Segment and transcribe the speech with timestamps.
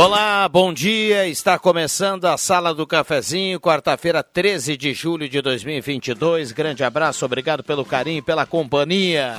[0.00, 1.26] Olá, bom dia.
[1.26, 6.52] Está começando a Sala do Cafezinho, quarta-feira, 13 de julho de 2022.
[6.52, 9.34] Grande abraço, obrigado pelo carinho, pela companhia.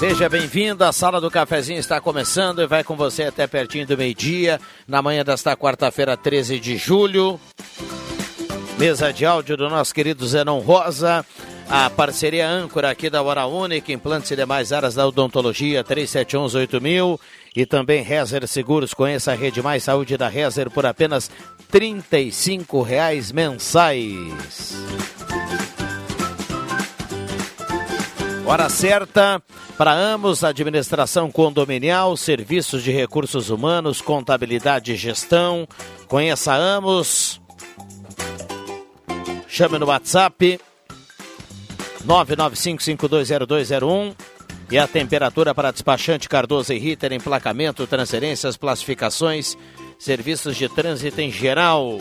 [0.00, 3.96] Seja bem-vindo, a Sala do Cafezinho está começando e vai com você até pertinho do
[3.96, 7.38] meio-dia, na manhã desta quarta-feira, 13 de julho.
[8.82, 11.24] Mesa de áudio do nosso querido Zenon Rosa.
[11.70, 17.20] A parceria âncora aqui da Hora Única, implantes e demais áreas da odontologia, 37118000
[17.54, 18.92] e também Rezer Seguros.
[18.92, 21.30] Conheça a Rede Mais Saúde da Rezer por apenas
[21.72, 22.02] R$
[22.84, 24.74] reais mensais.
[28.44, 29.40] Hora certa
[29.78, 35.68] para Amos, administração condominial, serviços de recursos humanos, contabilidade e gestão.
[36.08, 37.41] Conheça Amos.
[39.52, 40.58] Chame no WhatsApp
[42.06, 44.16] 995520201
[44.70, 49.54] e a temperatura para despachante Cardoso e Ritter, emplacamento, transferências, classificações,
[49.98, 51.98] serviços de trânsito em geral.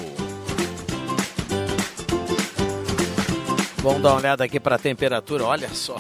[3.80, 5.98] Vamos dar uma olhada aqui para a temperatura, olha só.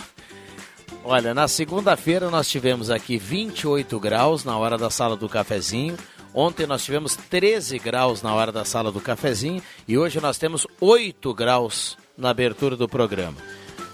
[1.03, 5.97] Olha, na segunda-feira nós tivemos aqui 28 graus na hora da sala do cafezinho.
[6.33, 10.65] Ontem nós tivemos 13 graus na hora da sala do cafezinho e hoje nós temos
[10.79, 13.37] 8 graus na abertura do programa.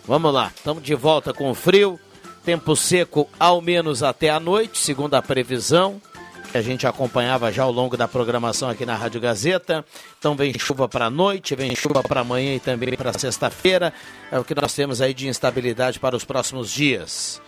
[0.05, 1.99] Vamos lá, estamos de volta com o frio,
[2.45, 6.01] tempo seco ao menos até a noite, segundo a previsão
[6.51, 9.85] que a gente acompanhava já ao longo da programação aqui na Rádio Gazeta.
[10.17, 13.93] Então vem chuva para a noite, vem chuva para amanhã e também para sexta-feira.
[14.31, 17.41] É o que nós temos aí de instabilidade para os próximos dias.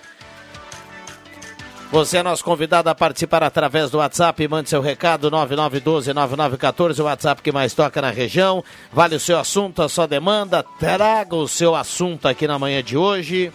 [1.91, 4.47] Você é nosso convidado a participar através do WhatsApp.
[4.47, 8.63] Mande seu recado 9912-9914, o WhatsApp que mais toca na região.
[8.93, 10.63] Vale o seu assunto, a sua demanda.
[10.79, 13.51] Traga o seu assunto aqui na manhã de hoje.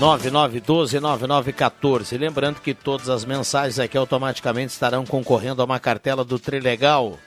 [0.00, 2.18] 9912-9914.
[2.18, 7.18] Lembrando que todas as mensagens aqui automaticamente estarão concorrendo a uma cartela do Trilegal.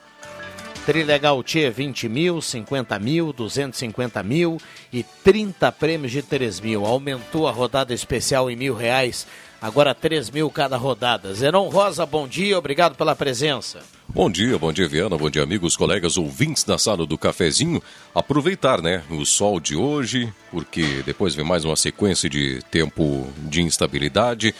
[0.86, 4.58] Trilegal T 20 mil, 50 mil, 250 mil
[4.92, 6.86] e 30 prêmios de 3 mil.
[6.86, 9.28] Aumentou a rodada especial em mil reais,
[9.62, 11.36] agora 3 mil cada rodada.
[11.36, 13.82] Zenon Rosa, bom dia, obrigado pela presença.
[14.10, 17.82] Bom dia, bom dia Viana, bom dia amigos, colegas, ouvintes da sala do cafezinho.
[18.14, 23.62] Aproveitar, né, o sol de hoje, porque depois vem mais uma sequência de tempo de
[23.62, 24.54] instabilidade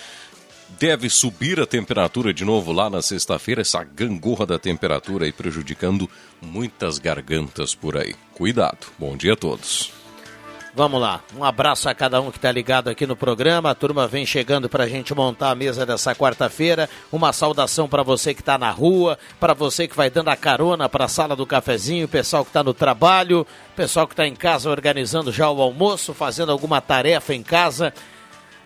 [0.82, 6.10] deve subir a temperatura de novo lá na sexta-feira, essa gangorra da temperatura aí prejudicando
[6.42, 8.16] muitas gargantas por aí.
[8.34, 8.88] Cuidado.
[8.98, 9.94] Bom dia a todos.
[10.74, 13.70] Vamos lá, um abraço a cada um que está ligado aqui no programa.
[13.70, 16.90] A turma vem chegando para a gente montar a mesa dessa quarta-feira.
[17.12, 20.90] Uma saudação para você que está na rua, para você que vai dando a carona
[20.90, 24.70] para a sala do cafezinho, pessoal que está no trabalho, pessoal que está em casa
[24.70, 27.94] organizando já o almoço, fazendo alguma tarefa em casa.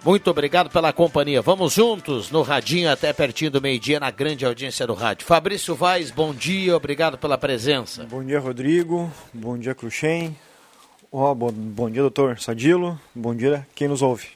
[0.05, 1.41] Muito obrigado pela companhia.
[1.41, 5.25] Vamos juntos no Radinho até pertinho do meio-dia na grande audiência do rádio.
[5.25, 8.03] Fabrício Vaz, bom dia, obrigado pela presença.
[8.03, 9.11] Bom dia, Rodrigo.
[9.33, 10.37] Bom dia, Cruxem.
[11.11, 13.01] Oh, bom, bom dia, doutor Sadilo.
[13.15, 14.27] Bom dia, quem nos ouve.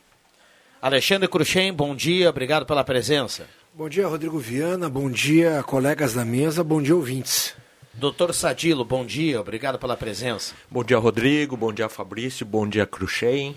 [0.82, 3.46] Alexandre Cruxem, bom dia, obrigado pela presença.
[3.72, 4.90] Bom dia, Rodrigo Viana.
[4.90, 6.64] Bom dia, colegas da mesa.
[6.64, 7.56] Bom dia, ouvintes.
[7.94, 10.56] Doutor Sadilo, bom dia, obrigado pela presença.
[10.68, 11.56] Bom dia, Rodrigo.
[11.56, 12.44] Bom dia, Fabrício.
[12.44, 13.56] Bom dia, Cruxem.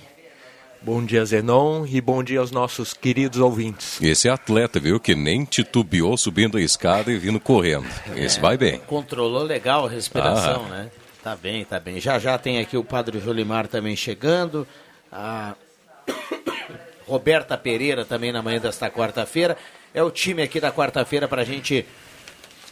[0.85, 4.03] Bom dia, Zenon, e bom dia aos nossos queridos ouvintes.
[4.03, 7.87] Esse atleta, viu, que nem titubeou subindo a escada e vindo correndo.
[8.17, 8.81] Esse é, vai bem.
[8.81, 10.71] Controlou legal a respiração, ah.
[10.71, 10.91] né?
[11.23, 12.01] Tá bem, tá bem.
[12.01, 14.67] Já já tem aqui o Padre Jolimar também chegando.
[15.13, 15.55] A
[17.07, 19.57] Roberta Pereira também na manhã desta quarta-feira.
[19.95, 21.87] É o time aqui da quarta-feira para a gente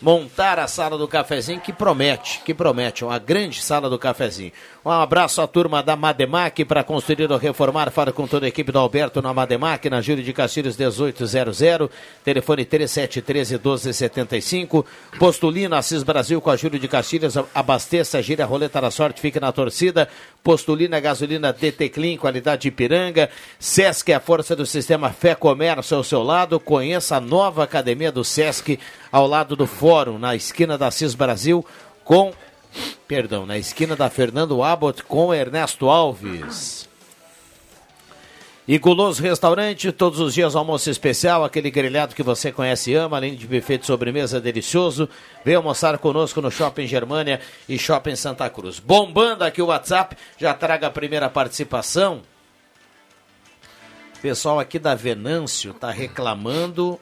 [0.01, 4.53] montar a sala do cafezinho que promete, que promete, uma grande sala do cafezinho.
[4.85, 7.91] Um abraço à turma da Mademac para construir ou reformar.
[7.91, 11.91] Fala com toda a equipe do Alberto na Mademac, na Júlio de Castilhos 1800,
[12.25, 14.87] telefone 3713 1275.
[15.19, 19.39] Postulina Assis Brasil com a Júlio de Castilhos, abasteça, gira a roleta da sorte, fique
[19.39, 20.09] na torcida.
[20.43, 23.31] Postulina Gasolina DT Clean, qualidade de Ipiranga.
[23.59, 26.59] Sesc, a força do sistema Fé Comércio ao seu lado.
[26.59, 28.79] Conheça a nova academia do Sesc
[29.13, 31.65] ao lado do Fórum, na esquina da Assis Brasil,
[32.05, 32.33] com
[33.07, 36.90] perdão, na esquina da Fernando Abbott com Ernesto Alves.
[38.71, 43.17] E Guloso Restaurante, todos os dias almoço especial, aquele grelhado que você conhece e ama,
[43.17, 45.09] além de buffet de sobremesa delicioso.
[45.45, 48.79] Vem almoçar conosco no Shopping Germânia e Shopping Santa Cruz.
[48.79, 52.23] Bombando aqui o WhatsApp, já traga a primeira participação.
[54.23, 56.97] Pessoal aqui da Venâncio está reclamando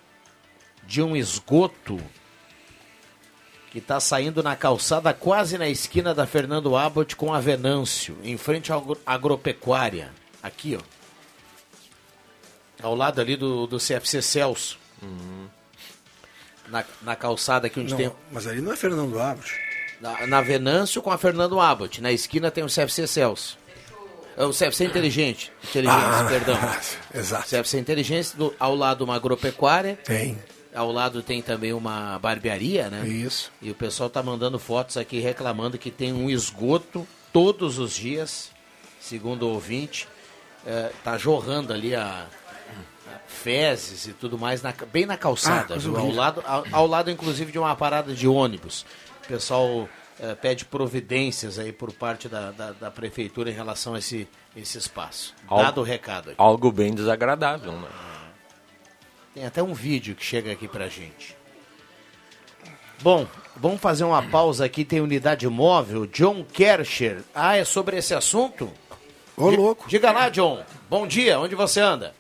[0.87, 2.01] de um esgoto
[3.71, 8.39] que está saindo na calçada quase na esquina da Fernando Abbott com a Venâncio, em
[8.39, 10.11] frente à agropecuária.
[10.43, 10.98] Aqui, ó.
[12.83, 14.79] Ao lado ali do, do CFC Celso.
[15.03, 15.47] Uhum.
[16.69, 18.13] Na, na calçada aqui onde não, tem.
[18.31, 19.55] Mas ali não é Fernando Abbott.
[20.01, 22.01] Na, na Venâncio com a Fernando Abbott.
[22.01, 23.59] Na esquina tem o CFC Celso.
[24.39, 25.51] É o CFC Inteligente.
[25.65, 26.57] Inteligente, ah, perdão.
[27.13, 27.49] Exato.
[27.49, 29.99] CFC Inteligente, do, ao lado uma agropecuária.
[30.05, 30.39] Tem.
[30.73, 33.05] Ao lado tem também uma barbearia, né?
[33.09, 33.51] Isso.
[33.61, 38.53] E o pessoal tá mandando fotos aqui reclamando que tem um esgoto todos os dias,
[39.01, 40.07] segundo o ouvinte.
[40.65, 42.48] É, tá jorrando ali a, a,
[43.29, 47.53] fezes e tudo mais, na, bem na calçada, ah, ao, lado, ao, ao, lado, inclusive,
[47.53, 48.85] de uma parada de ônibus.
[49.25, 49.89] O pessoal
[50.19, 54.27] é, pede providências aí por parte da, da, da, prefeitura em relação a esse,
[54.57, 55.35] esse espaço.
[55.47, 56.37] Algo, Dado o recado aqui.
[56.39, 57.89] Algo bem desagradável, né?
[59.35, 61.37] Tem até um vídeo que chega aqui pra gente.
[63.01, 64.85] Bom, vamos fazer uma pausa aqui.
[64.85, 66.07] Tem unidade móvel.
[66.07, 67.23] John Kersher.
[67.33, 68.69] Ah, é sobre esse assunto?
[69.37, 69.89] Ô, louco.
[69.89, 70.65] Diga lá, John.
[70.91, 71.39] Bom dia.
[71.39, 72.13] Onde você anda?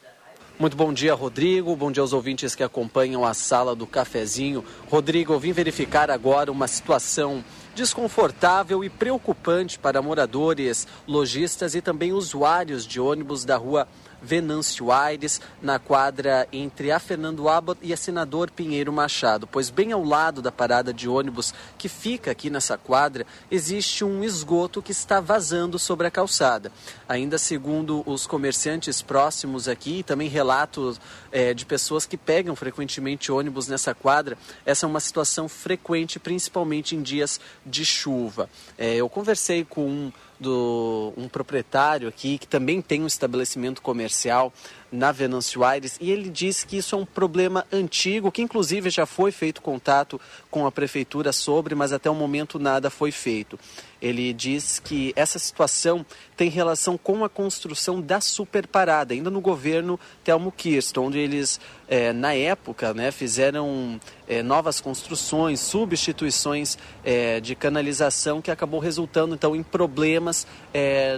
[0.58, 1.76] Muito bom dia, Rodrigo.
[1.76, 4.64] Bom dia aos ouvintes que acompanham a sala do cafezinho.
[4.90, 7.44] Rodrigo, eu vim verificar agora uma situação
[7.76, 13.86] desconfortável e preocupante para moradores, lojistas e também usuários de ônibus da rua
[14.22, 19.92] Venâncio Aires, na quadra entre a Fernando Abbott e a Senador Pinheiro Machado, pois bem
[19.92, 24.92] ao lado da parada de ônibus que fica aqui nessa quadra, existe um esgoto que
[24.92, 26.72] está vazando sobre a calçada.
[27.08, 31.00] Ainda segundo os comerciantes próximos aqui, e também relatos
[31.32, 36.94] é, de pessoas que pegam frequentemente ônibus nessa quadra, essa é uma situação frequente, principalmente
[36.94, 38.48] em dias de chuva.
[38.76, 44.52] É, eu conversei com um do um proprietário aqui que também tem um estabelecimento comercial
[44.90, 49.04] na Venâncio Aires e ele disse que isso é um problema antigo, que inclusive já
[49.04, 50.20] foi feito contato
[50.50, 53.58] com a prefeitura sobre, mas até o momento nada foi feito.
[54.00, 56.06] Ele diz que essa situação
[56.36, 62.12] tem relação com a construção da superparada, ainda no governo Telmo Kirsten, onde eles, é,
[62.12, 69.56] na época, né, fizeram é, novas construções, substituições é, de canalização, que acabou resultando, então,
[69.56, 70.46] em problemas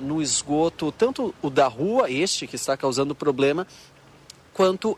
[0.02, 3.66] no esgoto, tanto o da rua, este que está causando problema,
[4.54, 4.96] quanto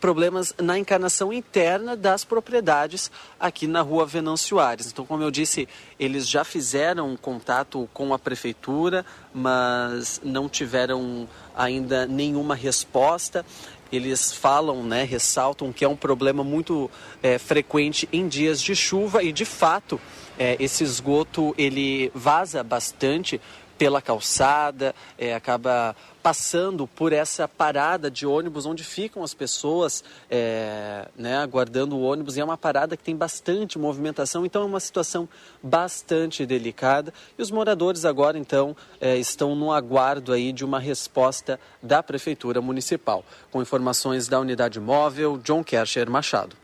[0.00, 4.90] problemas na encarnação interna das propriedades aqui na rua Venâncio Aires.
[4.90, 5.68] Então, como eu disse,
[5.98, 13.44] eles já fizeram contato com a prefeitura, mas não tiveram ainda nenhuma resposta.
[13.92, 16.90] Eles falam, né, ressaltam que é um problema muito
[17.22, 20.00] é, frequente em dias de chuva e, de fato,
[20.38, 23.40] é, esse esgoto ele vaza bastante
[23.80, 31.08] pela calçada, é, acaba passando por essa parada de ônibus onde ficam as pessoas é,
[31.16, 34.80] né, aguardando o ônibus e é uma parada que tem bastante movimentação, então é uma
[34.80, 35.26] situação
[35.62, 41.58] bastante delicada e os moradores agora então é, estão no aguardo aí de uma resposta
[41.82, 43.24] da Prefeitura Municipal.
[43.50, 46.54] Com informações da unidade móvel, John Kercher Machado.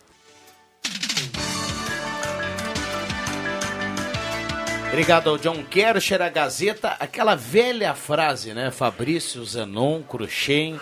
[4.96, 8.70] Obrigado ao John Kercher, a Gazeta, aquela velha frase, né?
[8.70, 10.80] Fabrício, Zanon, Cruxem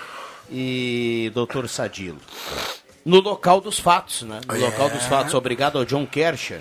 [0.48, 1.66] e Dr.
[1.66, 2.20] Sadilo.
[3.04, 4.40] No local dos fatos, né?
[4.46, 4.72] No yeah.
[4.72, 5.34] local dos fatos.
[5.34, 6.60] Obrigado ao John Kercher,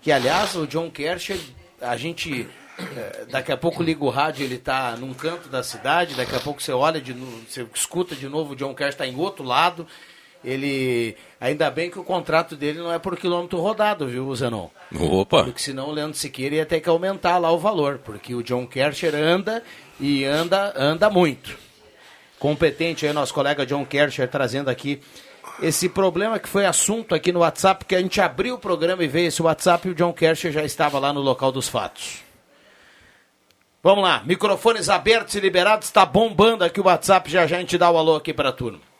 [0.00, 1.40] que aliás, o John Kercher,
[1.80, 6.14] a gente eh, daqui a pouco liga o rádio, ele está num canto da cidade,
[6.14, 9.06] daqui a pouco você olha de novo, você escuta de novo, o John Kercher está
[9.08, 9.88] em outro lado.
[10.44, 11.16] Ele.
[11.40, 14.68] Ainda bem que o contrato dele não é por quilômetro rodado, viu, Zenon?
[14.98, 15.44] Opa!
[15.44, 18.66] Porque senão o Leandro Siqueira ia ter que aumentar lá o valor, porque o John
[18.66, 19.62] Kercher anda
[20.00, 21.56] e anda, anda muito.
[22.38, 25.00] Competente aí, nosso colega John Kercher trazendo aqui
[25.60, 29.08] esse problema que foi assunto aqui no WhatsApp, porque a gente abriu o programa e
[29.08, 32.22] veio esse WhatsApp e o John Kersher já estava lá no local dos fatos.
[33.82, 37.76] Vamos lá, microfones abertos e liberados, está bombando aqui o WhatsApp, já já a gente
[37.76, 38.91] dá o alô aqui para a turma.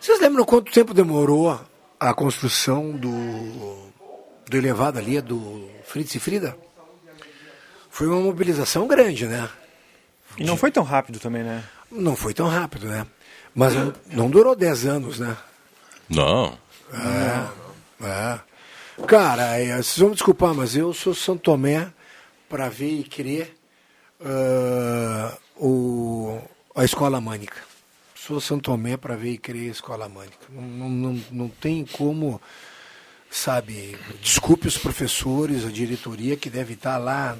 [0.00, 1.60] Vocês lembram quanto tempo demorou
[1.98, 3.90] a construção do,
[4.48, 6.56] do elevado ali, do Fritz e Frida?
[7.90, 9.48] Foi uma mobilização grande, né?
[10.38, 11.62] E não foi tão rápido também, né?
[11.90, 13.06] Não foi tão rápido, né?
[13.54, 15.36] Mas não, não durou 10 anos, né?
[16.08, 16.56] Não.
[16.92, 18.40] É, é.
[19.06, 21.92] Cara, é, vocês vão me desculpar, mas eu sou Santo Tomé
[22.48, 23.54] para ver e crer
[24.20, 26.40] uh, o,
[26.74, 27.69] a escola mânica.
[28.26, 30.36] Sou Santo Tomé para ver e crer a escola mânica.
[30.50, 32.38] Não, não, não, não tem como,
[33.30, 37.34] sabe, desculpe os professores, a diretoria que deve estar lá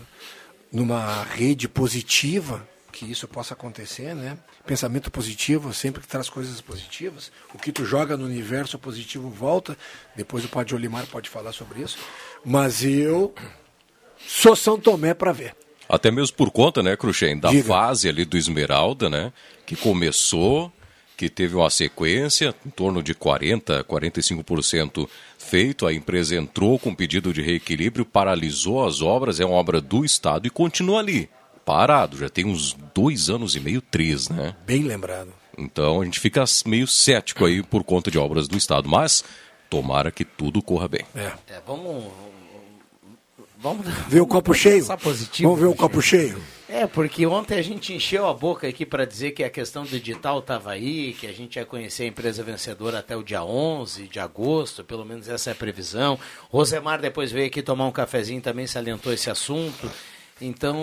[0.72, 4.38] numa rede positiva, que isso possa acontecer, né?
[4.64, 7.30] Pensamento positivo sempre que traz coisas positivas.
[7.52, 9.76] O que tu joga no universo positivo volta.
[10.16, 11.98] Depois o Padre Olimar pode falar sobre isso.
[12.42, 13.34] Mas eu
[14.18, 15.54] sou São Tomé para ver.
[15.90, 17.64] Até mesmo por conta, né, Cruxem, da Diga.
[17.64, 19.32] fase ali do Esmeralda, né,
[19.70, 20.72] que começou,
[21.16, 25.08] que teve uma sequência, em torno de 40%, 45%
[25.38, 30.04] feito, a empresa entrou com pedido de reequilíbrio, paralisou as obras, é uma obra do
[30.04, 31.30] Estado e continua ali,
[31.64, 34.56] parado, já tem uns dois anos e meio, três, né?
[34.66, 35.32] Bem lembrado.
[35.56, 39.22] Então a gente fica meio cético aí por conta de obras do Estado, mas
[39.68, 41.04] tomara que tudo corra bem.
[41.14, 41.30] É.
[41.46, 42.06] É, vamos.
[43.62, 44.84] Vamos Ver o copo cheio?
[44.96, 45.88] positivo, Vamos ver o Cruxem.
[45.88, 46.42] copo cheio?
[46.72, 49.96] É, porque ontem a gente encheu a boca aqui para dizer que a questão do
[49.96, 54.06] edital estava aí, que a gente ia conhecer a empresa vencedora até o dia 11
[54.06, 56.16] de agosto, pelo menos essa é a previsão.
[56.48, 59.90] Rosemar depois veio aqui tomar um cafezinho também salientou esse assunto.
[60.40, 60.76] Então,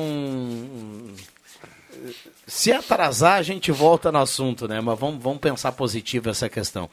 [2.46, 4.82] se atrasar, a gente volta no assunto, né?
[4.82, 6.89] Mas vamos, vamos pensar positivo essa questão.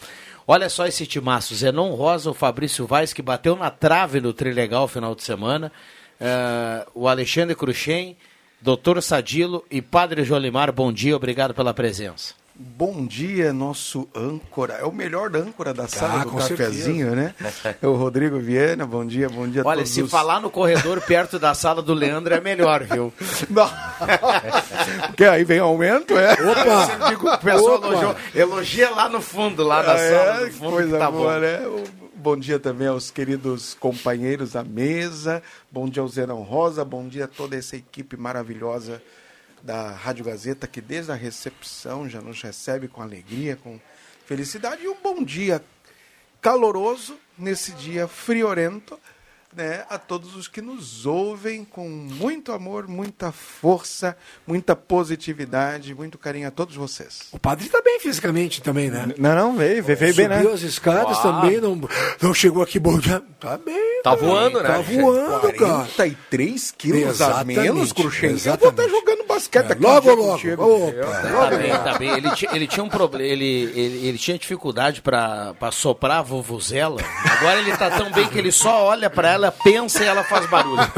[0.47, 4.87] Olha só esse timaço, Zenon Rosa, o Fabrício Vaz, que bateu na trave no Trilegal
[4.87, 5.73] final de semana,
[6.21, 8.17] eh, o Alexandre Cruxem,
[8.65, 12.33] Doutor Sadilo e Padre Jolimar, bom dia, obrigado pela presença.
[12.55, 14.73] Bom dia, nosso âncora.
[14.81, 17.35] É o melhor âncora da sala do com cafezinho, né?
[17.83, 18.87] É o Rodrigo Viana.
[18.87, 19.91] Bom dia, bom dia a Olha, todos.
[19.93, 23.13] se os- falar no corredor perto da sala do Leandro é melhor, viu?
[23.51, 23.69] Não.
[25.09, 26.33] Porque aí vem aumento, é?
[26.39, 26.55] Eu
[27.11, 27.87] digo, o pessoal Opa!
[27.89, 31.35] elogiou, elogia lá no fundo, lá na É, sala do que fundo, coisa tá boa,
[31.35, 31.41] bom.
[31.41, 31.59] né?
[31.67, 35.43] O- Bom dia também aos queridos companheiros da mesa.
[35.71, 36.83] Bom dia ao Zerão Rosa.
[36.83, 39.03] Bom dia a toda essa equipe maravilhosa
[39.63, 43.79] da Rádio Gazeta que desde a recepção já nos recebe com alegria, com
[44.25, 44.85] felicidade.
[44.85, 45.63] E um bom dia
[46.41, 48.99] caloroso nesse dia friorento,
[49.57, 56.19] né, a todos os que nos ouvem com muito amor, muita força, muita positividade, muito
[56.19, 57.29] carinho a todos vocês.
[57.33, 59.09] O padre está bem fisicamente também, né?
[59.19, 60.37] Não, não, veio, veio, veio bem, né?
[60.39, 61.81] Subiu as escadas também, não,
[62.21, 63.23] não chegou aqui bom dia.
[63.41, 64.03] Tá bem.
[64.03, 64.69] Tá voando, né?
[64.69, 65.75] Tá voando, cara.
[65.97, 68.31] 43 quilos a menos, Cruxem.
[68.45, 70.33] Eu vou estar jogando basquete É, aqui logo, logo.
[70.33, 70.63] contigo.
[70.63, 71.21] Opa.
[71.23, 72.11] Tá bem, tá bem.
[72.11, 73.45] Ele, ti- ele tinha um problema, ele,
[73.75, 77.01] ele, ele tinha dificuldade pra pra soprar a vuvuzela.
[77.39, 80.47] Agora ele tá tão bem que ele só olha pra ela, pensa e ela faz
[80.47, 80.81] barulho.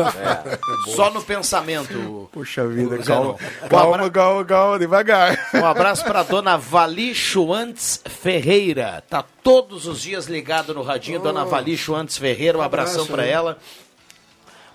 [0.87, 0.91] É.
[0.95, 2.29] Só no pensamento.
[2.33, 3.33] Puxa vida, Zé, calma.
[3.63, 5.49] Um Calma, abra- calma, calma, devagar.
[5.55, 9.03] Um abraço pra dona Vali Schwantz Ferreira.
[9.09, 12.59] Tá todos os dias ligado no radinho, dona Vali Schwantz Ferreira.
[12.59, 13.31] Um abração abraço pra aí.
[13.31, 13.59] ela.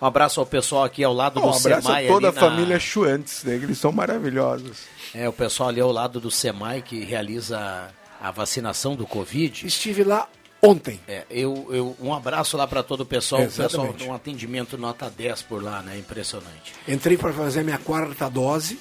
[0.01, 2.06] Um abraço ao pessoal aqui ao lado Um do abraço Semai.
[2.06, 3.56] a toda a na- família Schwantz, né?
[3.56, 4.80] Eles são maravilhosos.
[5.13, 7.88] É, o pessoal ali ao lado do SEMAI que realiza
[8.20, 9.66] a vacinação do Covid.
[9.68, 10.28] Estive lá
[10.62, 11.00] ontem.
[11.08, 13.41] É, eu, eu, um abraço lá para todo o pessoal.
[13.41, 13.98] O pessoal Exatamente.
[13.98, 15.98] tem um atendimento nota 10 por lá, né?
[15.98, 16.74] Impressionante.
[16.88, 18.80] Entrei para fazer a minha quarta dose.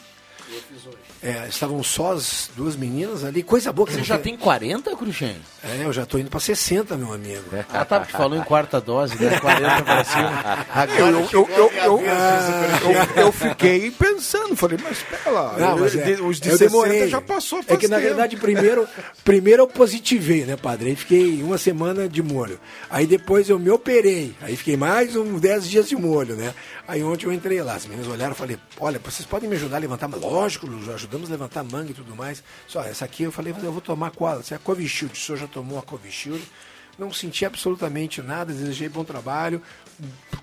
[1.23, 3.43] É, estavam só as duas meninas ali.
[3.43, 5.37] Coisa boa que Você já tem 40, Cruxem?
[5.62, 7.45] É, eu já tô indo para 60, meu amigo.
[7.73, 9.39] Ah, tá, porque falou em quarta dose, né?
[9.39, 10.67] 40 pra cima.
[10.99, 15.95] Eu, eu, eu, eu, eu, eu- eu fiquei pensando, falei, mas espera lá, Não, mas
[15.95, 17.09] é, os de eu 60 demorei.
[17.09, 18.87] já passou faz É que na verdade primeiro,
[19.25, 20.91] primeiro eu positivei, né, padre?
[20.91, 22.59] Aí fiquei uma semana de molho.
[22.89, 24.35] Aí depois eu me operei.
[24.41, 26.55] Aí fiquei mais uns 10 dias de molho, né?
[26.89, 29.77] Aí ontem eu entrei lá, as meninas olharam e falei, olha, vocês podem me ajudar
[29.77, 30.09] a levantar?
[30.09, 32.43] Lógico, já ajudamos a levantar manga e tudo mais.
[32.67, 34.40] Só essa aqui eu falei, eu vou tomar qual?
[34.40, 35.14] Essa é a Covishield.
[35.14, 36.43] O senhor já tomou a Covishield?
[36.99, 39.62] Não senti absolutamente nada, desejei bom trabalho.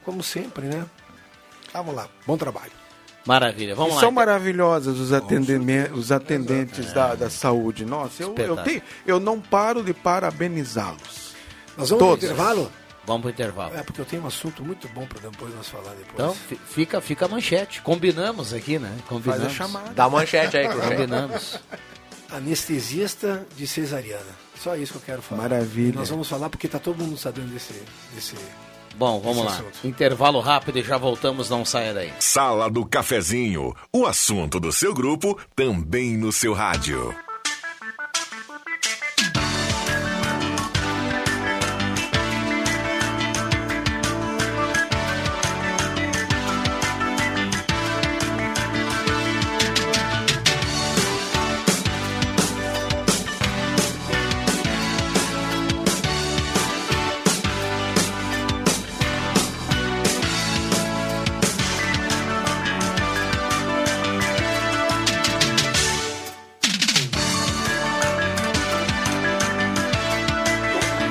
[0.03, 0.85] Como sempre, né?
[1.73, 2.71] Vamos lá, bom trabalho.
[3.25, 3.99] Maravilha, vamos E lá.
[3.99, 4.15] são então.
[4.15, 7.83] maravilhosas os, atendime- os atendentes da, da saúde.
[7.85, 11.35] Nossa, eu, eu, tenho, eu não paro de parabenizá-los.
[11.77, 12.23] Nós vamos Todos.
[12.23, 12.71] intervalo?
[13.07, 13.73] Vamos pro intervalo.
[13.75, 16.13] É, porque eu tenho um assunto muito bom para depois nós falar depois.
[16.13, 17.81] Então, fi- fica, fica a manchete.
[17.81, 18.95] Combinamos aqui, né?
[19.07, 19.43] Combinamos.
[19.43, 19.93] Faz a chamada.
[19.93, 20.67] Dá manchete aí.
[20.67, 21.57] Combinamos.
[22.29, 24.25] anestesista de cesariana.
[24.61, 25.43] Só isso que eu quero falar.
[25.43, 25.93] Maravilha.
[25.95, 27.73] Nós vamos falar porque tá todo mundo sabendo desse,
[28.13, 28.35] desse
[28.95, 29.51] Bom, vamos lá.
[29.53, 29.87] assunto.
[29.87, 32.11] Intervalo rápido e já voltamos, não saia daí.
[32.19, 37.15] Sala do Cafezinho, o assunto do seu grupo também no seu rádio.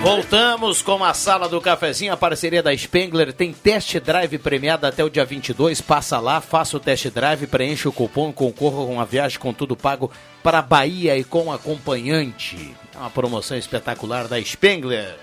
[0.07, 3.33] Voltamos com a sala do cafezinho, a parceria da Spengler.
[3.33, 5.81] Tem test drive premiado até o dia 22.
[5.81, 9.75] Passa lá, faça o test drive, preencha o cupom, concorra com uma viagem com tudo
[9.75, 10.09] pago
[10.45, 12.73] para Bahia e com acompanhante.
[12.95, 15.17] É uma promoção espetacular da Spengler.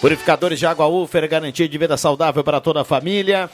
[0.00, 3.50] Purificadores de água Ufer, garantia de vida saudável para toda a família.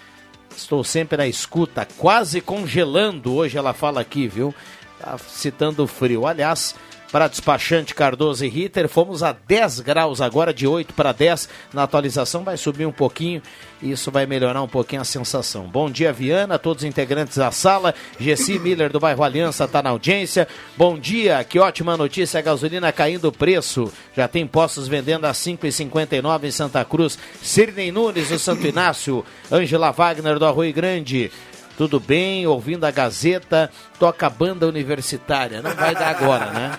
[0.55, 3.33] Estou sempre na escuta, quase congelando.
[3.33, 4.53] Hoje ela fala aqui, viu?
[4.99, 6.27] Tá citando o frio.
[6.27, 6.75] Aliás,
[7.11, 11.49] para despachante Cardoso e Ritter, fomos a 10 graus agora, de 8 para 10.
[11.73, 13.41] Na atualização vai subir um pouquinho
[13.81, 15.67] e isso vai melhorar um pouquinho a sensação.
[15.67, 17.95] Bom dia, Viana, todos os integrantes da sala.
[18.19, 20.47] Gessi Miller do bairro Aliança está na audiência.
[20.77, 23.91] Bom dia, que ótima notícia, a gasolina caindo o preço.
[24.15, 27.17] Já tem postos vendendo a 5,59 em Santa Cruz.
[27.41, 29.25] Sirnei Nunes do Santo Inácio.
[29.51, 31.31] Ângela Wagner do Arroio Grande.
[31.79, 35.61] Tudo bem, ouvindo a Gazeta, toca a banda universitária.
[35.61, 36.77] Não vai dar agora, né?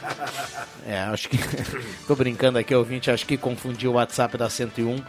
[0.86, 1.38] É, acho que.
[2.06, 5.02] Tô brincando aqui, ouvinte, acho que confundi o WhatsApp da 101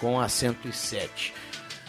[0.00, 1.32] com a 107.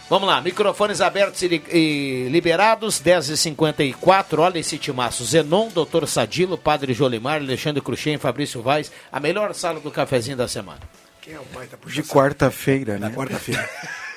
[0.08, 4.38] Vamos lá, microfones abertos e, li- e liberados, 10h54.
[4.38, 8.92] Olha esse timaço: Zenon, Doutor Sadilo, Padre Jolimar, Alexandre Cruxem, Fabrício Vaz.
[9.12, 10.82] A melhor sala do cafezinho da semana.
[11.24, 13.16] Quem é o baita De quarta-feira, Na né?
[13.16, 13.68] quarta-feira.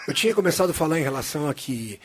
[0.06, 1.98] Eu tinha começado a falar em relação a que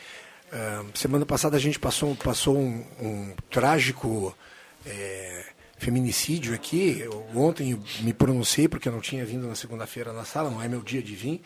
[0.94, 4.36] semana passada a gente passou, passou um, um trágico
[4.84, 5.44] eh,
[5.78, 7.00] feminicídio aqui.
[7.00, 10.68] Eu, ontem me pronunciei porque eu não tinha vindo na segunda-feira na sala, não é
[10.68, 11.42] meu dia de vir.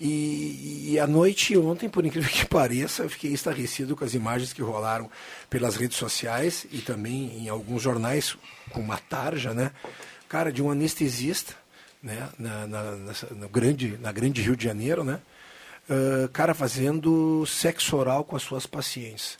[0.00, 4.52] E, e à noite ontem, por incrível que pareça, eu fiquei estarrecido com as imagens
[4.52, 5.10] que rolaram
[5.48, 8.36] pelas redes sociais e também em alguns jornais
[8.70, 9.70] com uma tarja, né?
[10.28, 11.54] Cara, de um anestesista,
[12.02, 12.28] né?
[12.38, 15.20] Na, na, grande, na grande Rio de Janeiro, né?
[16.32, 19.38] Cara fazendo sexo oral com as suas pacientes.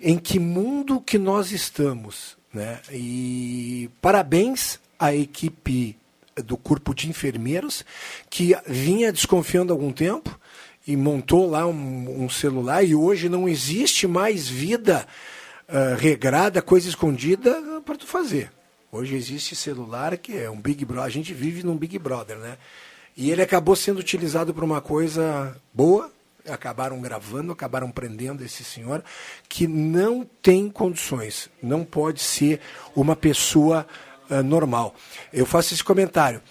[0.00, 2.80] Em que mundo que nós estamos, né?
[2.90, 5.96] E parabéns à equipe
[6.44, 7.84] do corpo de enfermeiros
[8.28, 10.38] que vinha desconfiando há algum tempo
[10.86, 15.06] e montou lá um, um celular e hoje não existe mais vida
[15.68, 18.50] ah, regrada, coisa escondida para tu fazer.
[18.92, 21.06] Hoje existe celular que é um Big Brother.
[21.06, 22.58] A gente vive num Big Brother, né?
[23.16, 26.10] E ele acabou sendo utilizado para uma coisa boa,
[26.48, 29.02] acabaram gravando, acabaram prendendo esse senhor,
[29.48, 32.60] que não tem condições, não pode ser
[32.94, 33.86] uma pessoa
[34.28, 34.94] uh, normal.
[35.32, 36.42] Eu faço esse comentário.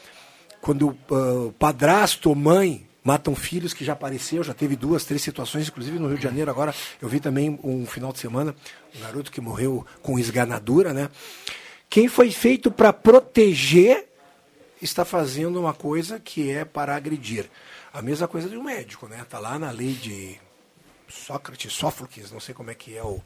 [0.62, 5.68] Quando uh, padrasto ou mãe matam filhos, que já apareceu, já teve duas, três situações,
[5.68, 8.56] inclusive no Rio de Janeiro, agora eu vi também um final de semana,
[8.96, 11.10] um garoto que morreu com esganadura, né?
[11.90, 14.08] Quem foi feito para proteger
[14.86, 17.50] está fazendo uma coisa que é para agredir.
[17.94, 19.22] A mesma coisa de um médico, né?
[19.22, 20.40] Está lá na lei de
[21.08, 23.22] Sócrates, Sófocles, não sei como é que é o,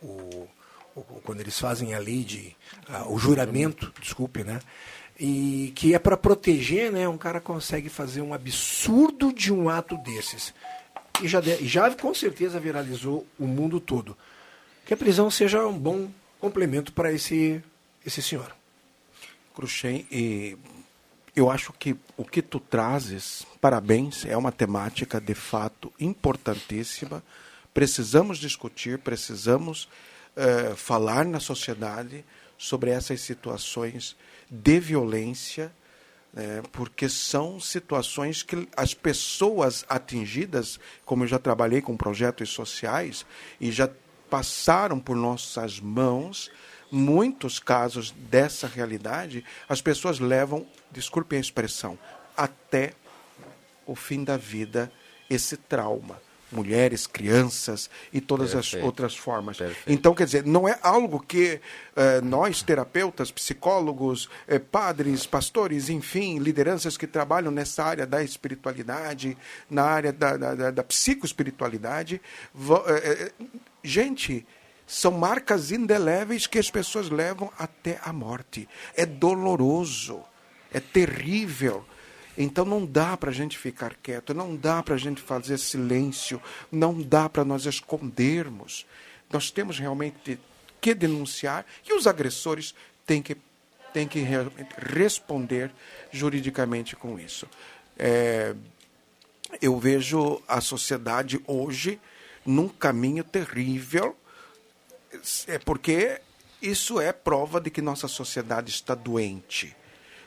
[0.00, 0.48] o,
[0.94, 2.56] o quando eles fazem a lei de
[3.08, 4.60] o juramento, desculpe, né?
[5.18, 7.08] E que é para proteger, né?
[7.08, 10.54] Um cara consegue fazer um absurdo de um ato desses.
[11.22, 14.16] E já, de, já com certeza viralizou o mundo todo.
[14.84, 17.62] Que a prisão seja um bom complemento para esse,
[18.04, 18.54] esse senhor.
[19.54, 20.58] Cruxem, e
[21.34, 27.22] eu acho que o que tu trazes, parabéns, é uma temática de fato importantíssima.
[27.72, 29.88] Precisamos discutir, precisamos
[30.36, 32.24] uh, falar na sociedade
[32.56, 34.16] sobre essas situações
[34.48, 35.72] de violência,
[36.32, 43.26] né, porque são situações que as pessoas atingidas, como eu já trabalhei com projetos sociais
[43.60, 43.88] e já
[44.30, 46.50] passaram por nossas mãos,
[46.94, 51.98] muitos casos dessa realidade, as pessoas levam, desculpe a expressão,
[52.36, 52.92] até
[53.84, 54.90] o fim da vida
[55.28, 56.22] esse trauma.
[56.52, 58.76] Mulheres, crianças e todas Perfeito.
[58.76, 59.56] as outras formas.
[59.56, 59.90] Perfeito.
[59.90, 61.60] Então, quer dizer, não é algo que
[61.96, 69.36] eh, nós, terapeutas, psicólogos, eh, padres, pastores, enfim, lideranças que trabalham nessa área da espiritualidade,
[69.68, 72.20] na área da, da, da, da psicoespiritualidade,
[72.86, 73.32] eh,
[73.82, 74.46] gente,
[74.86, 78.68] são marcas indeléveis que as pessoas levam até a morte.
[78.94, 80.22] É doloroso,
[80.72, 81.84] é terrível.
[82.36, 86.42] Então não dá para a gente ficar quieto, não dá para a gente fazer silêncio,
[86.70, 88.84] não dá para nós escondermos.
[89.32, 90.38] Nós temos realmente
[90.80, 92.74] que denunciar e os agressores
[93.06, 93.36] têm que,
[93.92, 94.22] têm que
[94.76, 95.70] responder
[96.10, 97.48] juridicamente com isso.
[97.96, 98.54] É,
[99.62, 102.00] eu vejo a sociedade hoje
[102.44, 104.16] num caminho terrível
[105.46, 106.20] é porque
[106.60, 109.76] isso é prova de que nossa sociedade está doente.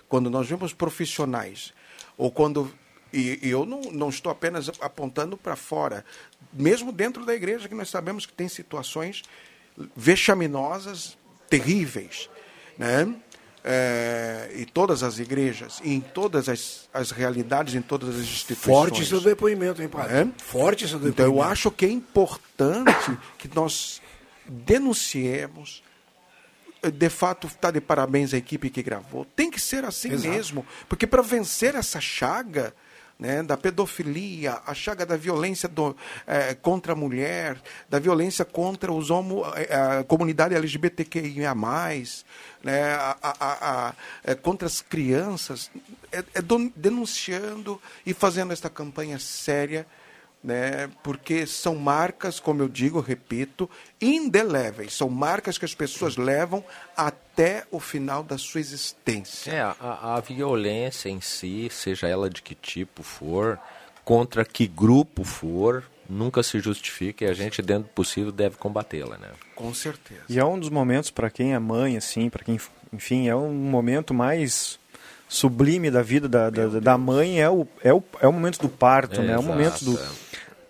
[0.07, 1.73] Quando nós vemos profissionais,
[2.17, 2.71] ou quando.
[3.11, 6.03] E, e eu não, não estou apenas apontando para fora,
[6.53, 9.23] mesmo dentro da igreja, que nós sabemos que tem situações
[9.95, 11.17] vexaminosas,
[11.49, 12.29] terríveis.
[12.77, 13.15] Né?
[13.63, 18.65] É, e todas as igrejas, em todas as, as realidades, em todas as instituições.
[18.65, 20.15] Forte seu depoimento, hein, padre?
[20.15, 20.27] É?
[20.37, 21.21] Forte seu depoimento.
[21.21, 24.01] Então, eu acho que é importante que nós
[24.47, 25.83] denunciemos.
[26.93, 29.25] De fato, está de parabéns a equipe que gravou.
[29.25, 30.29] Tem que ser assim Exato.
[30.29, 32.73] mesmo, porque para vencer essa chaga,
[33.19, 38.91] né, da pedofilia, a chaga da violência do, é, contra a mulher, da violência contra
[38.91, 41.55] os homo, é, a comunidade LGBTQIA+,
[42.63, 45.71] né, a, a, a, contra as crianças,
[46.11, 46.41] é, é
[46.75, 49.85] denunciando e fazendo esta campanha séria
[50.43, 50.89] né?
[51.03, 53.69] Porque são marcas, como eu digo, repito,
[54.01, 54.93] indeléveis.
[54.93, 56.63] São marcas que as pessoas levam
[56.95, 59.51] até o final da sua existência.
[59.51, 63.59] É, a, a violência em si, seja ela de que tipo for,
[64.05, 69.17] contra que grupo for, nunca se justifica e a gente, dentro do possível, deve combatê-la,
[69.17, 69.29] né?
[69.55, 70.21] Com certeza.
[70.29, 72.59] E é um dos momentos, para quem é mãe, assim, para quem,
[72.93, 74.79] enfim, é um momento mais
[75.27, 78.69] sublime da vida da, da, da mãe, é o, é, o, é o momento do
[78.69, 79.33] parto, é, né?
[79.33, 80.07] É o momento do é.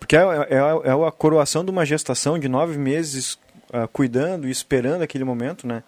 [0.08, 3.34] Porque é, é, é, a coroação de uma gestação de nove meses
[3.68, 5.82] uh, cuidando e esperando aquele momento, né?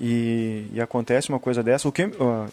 [0.00, 1.86] E, e acontece uma coisa dessa.
[1.86, 2.50] O que uh,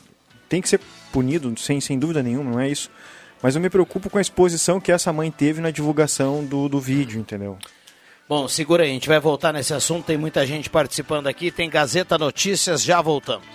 [0.50, 0.82] tem que ser
[1.14, 2.92] punido, sem, sem dúvida nenhuma, não é isso.
[3.42, 6.78] Mas eu me preocupo com a exposição que essa mãe teve na divulgação do, do
[6.78, 7.58] vídeo, entendeu?
[8.28, 10.08] Bom, segura aí, a gente vai voltar nesse assunto.
[10.08, 11.52] Tem muita gente participando aqui.
[11.52, 13.48] Tem Gazeta Notícias, já voltamos.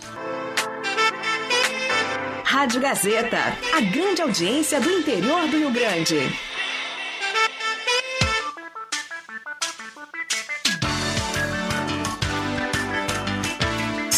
[2.44, 3.38] Rádio Gazeta,
[3.76, 6.16] a grande audiência do interior do Rio Grande.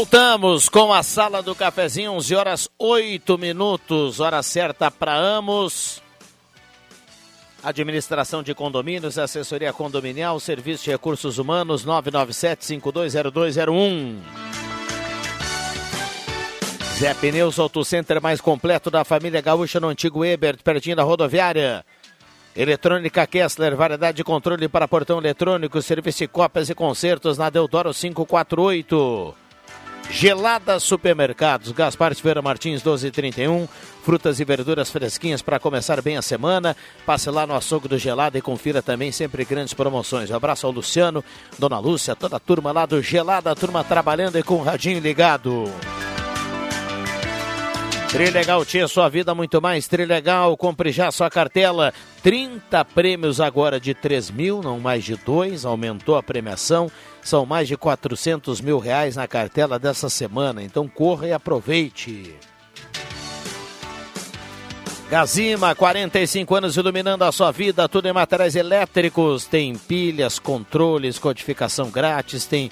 [0.00, 6.00] Voltamos com a sala do cafezinho, 11 horas 8 minutos, hora certa para Amos.
[7.62, 14.16] Administração de condomínios, assessoria condominial, serviço de recursos humanos, 997-520201.
[16.98, 21.84] Zé Pneus Auto Center mais completo da família gaúcha no antigo Ebert, pertinho da rodoviária.
[22.56, 27.92] Eletrônica Kessler, variedade de controle para portão eletrônico, serviço de cópias e concertos na Deodoro
[27.92, 29.49] 548.
[30.12, 33.68] Gelada Supermercados, Gaspar Silveira Martins 1231,
[34.02, 36.76] frutas e verduras fresquinhas para começar bem a semana.
[37.06, 40.30] Passe lá no açougue do Gelada e confira também sempre grandes promoções.
[40.30, 41.24] Um abraço ao Luciano,
[41.58, 44.98] Dona Lúcia, toda a turma lá do Gelada, a turma trabalhando e com o radinho
[44.98, 45.70] ligado.
[48.10, 49.86] Trilegal tinha sua vida muito mais.
[49.86, 51.94] Trilegal, compre já sua cartela.
[52.24, 56.90] 30 prêmios agora de 3 mil, não mais de 2, aumentou a premiação.
[57.22, 62.34] São mais de 400 mil reais na cartela dessa semana, então corra e aproveite.
[65.10, 69.44] Gazima, 45 anos iluminando a sua vida, tudo em materiais elétricos.
[69.44, 72.70] Tem pilhas, controles, codificação grátis, tem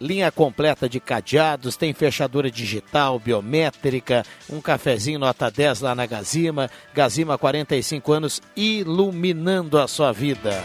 [0.00, 6.70] linha completa de cadeados, tem fechadura digital, biométrica, um cafezinho nota 10 lá na Gazima.
[6.94, 10.64] Gazima, 45 anos, iluminando a sua vida.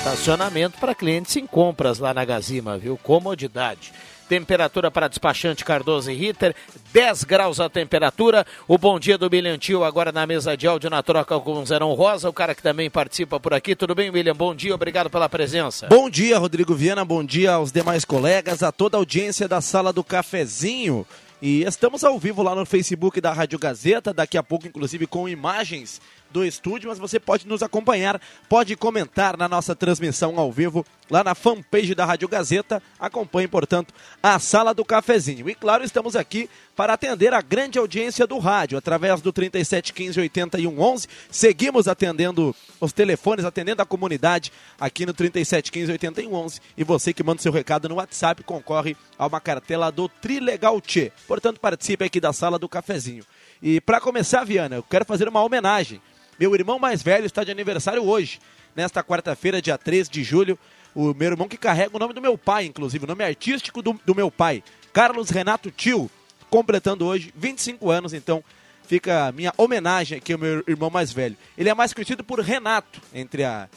[0.00, 2.96] Estacionamento para clientes em compras lá na Gazima, viu?
[2.96, 3.92] Comodidade.
[4.30, 6.54] Temperatura para despachante Cardoso e Ritter,
[6.90, 8.46] 10 graus a temperatura.
[8.66, 11.92] O bom dia do Tio agora na mesa de áudio na troca com o Zerão
[11.92, 13.76] Rosa, o cara que também participa por aqui.
[13.76, 14.34] Tudo bem, William?
[14.34, 15.86] Bom dia, obrigado pela presença.
[15.88, 19.92] Bom dia, Rodrigo Viana, bom dia aos demais colegas, a toda a audiência da sala
[19.92, 21.06] do cafezinho.
[21.42, 25.28] E estamos ao vivo lá no Facebook da Rádio Gazeta, daqui a pouco, inclusive, com
[25.28, 30.84] imagens do estúdio, mas você pode nos acompanhar, pode comentar na nossa transmissão ao vivo
[31.10, 32.82] lá na fanpage da Rádio Gazeta.
[32.98, 35.48] Acompanhe, portanto, a Sala do Cafezinho.
[35.50, 40.20] E claro, estamos aqui para atender a grande audiência do rádio através do 37 15
[40.20, 41.08] 81 11.
[41.30, 46.60] Seguimos atendendo os telefones, atendendo a comunidade aqui no 37 15 81 11.
[46.76, 51.12] E você que manda seu recado no WhatsApp concorre a uma cartela do Trilegal Tchê.
[51.26, 53.24] Portanto, participe aqui da Sala do Cafezinho.
[53.62, 56.00] E para começar, Viana, eu quero fazer uma homenagem
[56.40, 58.40] meu irmão mais velho está de aniversário hoje,
[58.74, 60.58] nesta quarta-feira, dia 13 de julho.
[60.94, 64.00] O meu irmão que carrega o nome do meu pai, inclusive, o nome artístico do,
[64.06, 66.10] do meu pai, Carlos Renato Tio,
[66.48, 68.42] completando hoje 25 anos, então
[68.86, 71.36] fica a minha homenagem aqui ao meu irmão mais velho.
[71.58, 73.68] Ele é mais conhecido por Renato, entre a,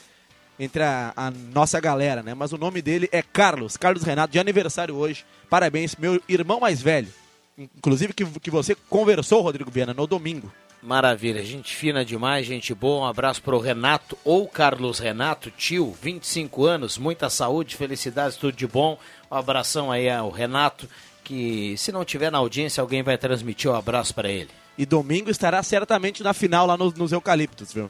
[0.57, 2.33] entre a, a, nossa galera, né?
[2.33, 5.25] Mas o nome dele é Carlos, Carlos Renato, de aniversário hoje.
[5.49, 7.09] Parabéns, meu irmão mais velho.
[7.57, 10.51] Inclusive que, que você conversou, Rodrigo Viana, no domingo.
[10.83, 13.05] Maravilha, gente fina demais, gente boa.
[13.05, 18.57] Um abraço para o Renato ou Carlos Renato, tio, 25 anos, muita saúde, felicidades, tudo
[18.57, 18.99] de bom.
[19.31, 20.85] Um abração aí ao Renato,
[21.23, 24.49] que se não tiver na audiência, alguém vai transmitir o um abraço para ele.
[24.77, 27.89] E domingo estará certamente na final lá nos, nos Eucaliptos, viu?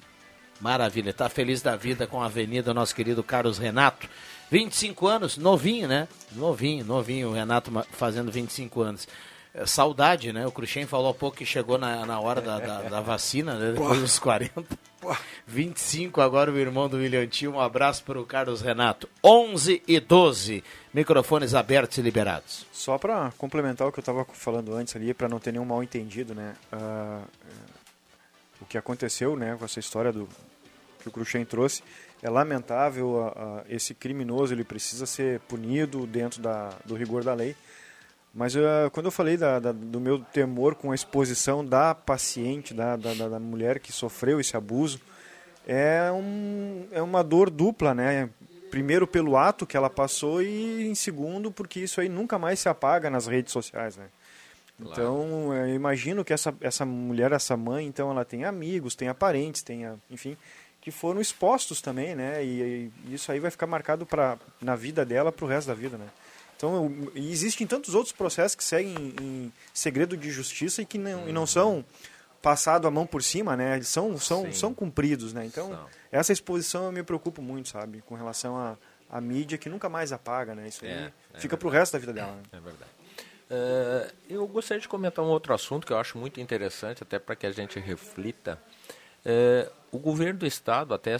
[0.61, 4.07] Maravilha, tá feliz da vida com a avenida, nosso querido Carlos Renato.
[4.51, 6.07] 25 anos, novinho, né?
[6.31, 9.07] Novinho, novinho, o Renato fazendo 25 anos.
[9.53, 10.47] É, saudade, né?
[10.47, 13.71] O Cruxem falou há pouco que chegou na, na hora da, da, da vacina, né?
[13.71, 14.63] depois dos 40.
[15.45, 17.51] 25 agora o irmão do William Tio.
[17.51, 19.07] Um abraço para o Carlos Renato.
[19.23, 20.63] 11 e 12.
[20.91, 22.65] Microfones abertos e liberados.
[22.71, 25.83] Só para complementar o que eu estava falando antes ali, para não ter nenhum mal
[25.83, 26.55] entendido, né?
[26.71, 27.23] Uh,
[28.61, 30.27] o que aconteceu, né, com essa história do
[31.01, 31.83] que o Cruxem trouxe,
[32.23, 33.07] é lamentável.
[33.07, 37.55] Uh, uh, esse criminoso ele precisa ser punido dentro da, do rigor da lei
[38.33, 42.73] mas uh, quando eu falei da, da, do meu temor com a exposição da paciente,
[42.73, 44.99] da, da, da, mulher que sofreu esse abuso,
[45.67, 48.29] é, um, é uma dor dupla, né?
[48.71, 52.67] Primeiro pelo ato que ela passou e em segundo porque isso aí nunca mais se
[52.67, 54.07] apaga nas redes sociais, né?
[54.81, 54.91] Claro.
[54.91, 59.61] Então, eu imagino que essa, essa mulher, essa mãe, então ela tem amigos, tem parentes,
[59.61, 60.35] tem, enfim,
[60.81, 62.43] que foram expostos também, né?
[62.43, 65.75] E, e isso aí vai ficar marcado pra, na vida dela para o resto da
[65.75, 66.07] vida, né?
[66.63, 71.33] Então, existem tantos outros processos que seguem em segredo de justiça e que não, e
[71.33, 71.83] não são
[72.41, 73.75] passado a mão por cima, né?
[73.75, 75.45] Eles são, são, são cumpridos, né?
[75.45, 75.85] Então, são.
[76.09, 78.01] essa exposição eu me preocupo muito, sabe?
[78.05, 78.77] Com relação à
[79.09, 80.69] a, a, mídia que nunca mais apaga, né?
[80.69, 82.31] Isso aí é, é fica para o resto da vida dela.
[82.31, 82.43] Né?
[82.53, 82.91] É verdade.
[83.51, 87.35] Uh, eu gostaria de comentar um outro assunto que eu acho muito interessante, até para
[87.35, 88.57] que a gente reflita.
[89.25, 91.17] Uh, o governo do Estado, até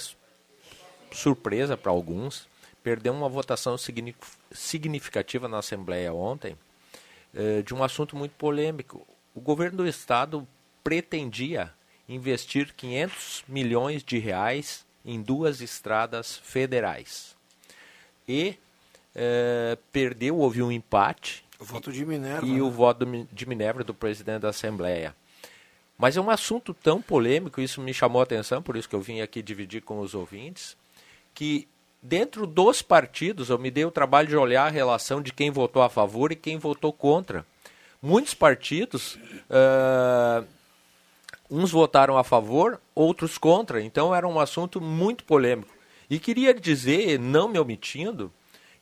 [1.12, 2.47] surpresa para alguns,
[2.82, 4.42] perdeu uma votação significativa
[5.48, 6.56] na Assembleia ontem
[7.36, 9.06] eh, de um assunto muito polêmico.
[9.34, 10.48] O governo do Estado
[10.84, 11.74] pretendia
[12.08, 17.36] investir 500 milhões de reais em duas estradas federais.
[18.28, 18.58] E
[19.16, 22.46] eh, perdeu, houve um empate O voto de Minerva.
[22.46, 22.62] E né?
[22.62, 25.16] o voto de Minerva do presidente da Assembleia.
[25.98, 29.02] Mas é um assunto tão polêmico, isso me chamou a atenção, por isso que eu
[29.02, 30.76] vim aqui dividir com os ouvintes,
[31.34, 31.68] que
[32.04, 35.82] dentro dos partidos eu me dei o trabalho de olhar a relação de quem votou
[35.82, 37.46] a favor e quem votou contra.
[38.02, 39.16] Muitos partidos,
[39.50, 40.46] uh,
[41.50, 45.74] uns votaram a favor, outros contra, então era um assunto muito polêmico.
[46.10, 48.32] E queria dizer, não me omitindo,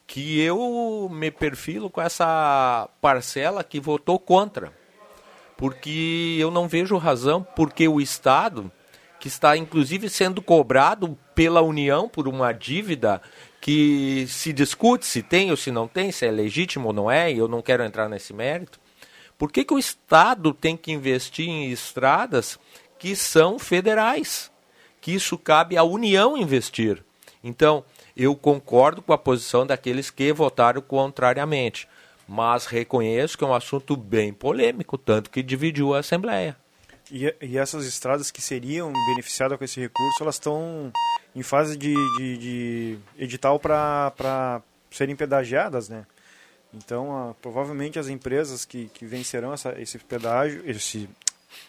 [0.07, 4.73] que eu me perfilo com essa parcela que votou contra
[5.61, 8.71] porque eu não vejo razão porque o Estado,
[9.19, 13.19] que está inclusive sendo cobrado pela União por uma dívida
[13.59, 17.33] que se discute se tem ou se não tem, se é legítimo ou não é,
[17.33, 18.79] e eu não quero entrar nesse mérito.
[19.39, 22.59] Por que, que o Estado tem que investir em estradas
[22.99, 24.51] que são federais?
[25.01, 27.03] Que isso cabe à União investir.
[27.43, 27.83] Então,
[28.15, 31.87] eu concordo com a posição daqueles que votaram contrariamente
[32.27, 36.55] mas reconheço que é um assunto bem polêmico, tanto que dividiu a Assembleia.
[37.11, 40.91] E, e essas estradas que seriam beneficiadas com esse recurso, elas estão
[41.35, 46.05] em fase de, de, de edital para serem pedagiadas, né?
[46.73, 51.09] Então, ah, provavelmente as empresas que, que vencerão essa, esse pedágio, esse,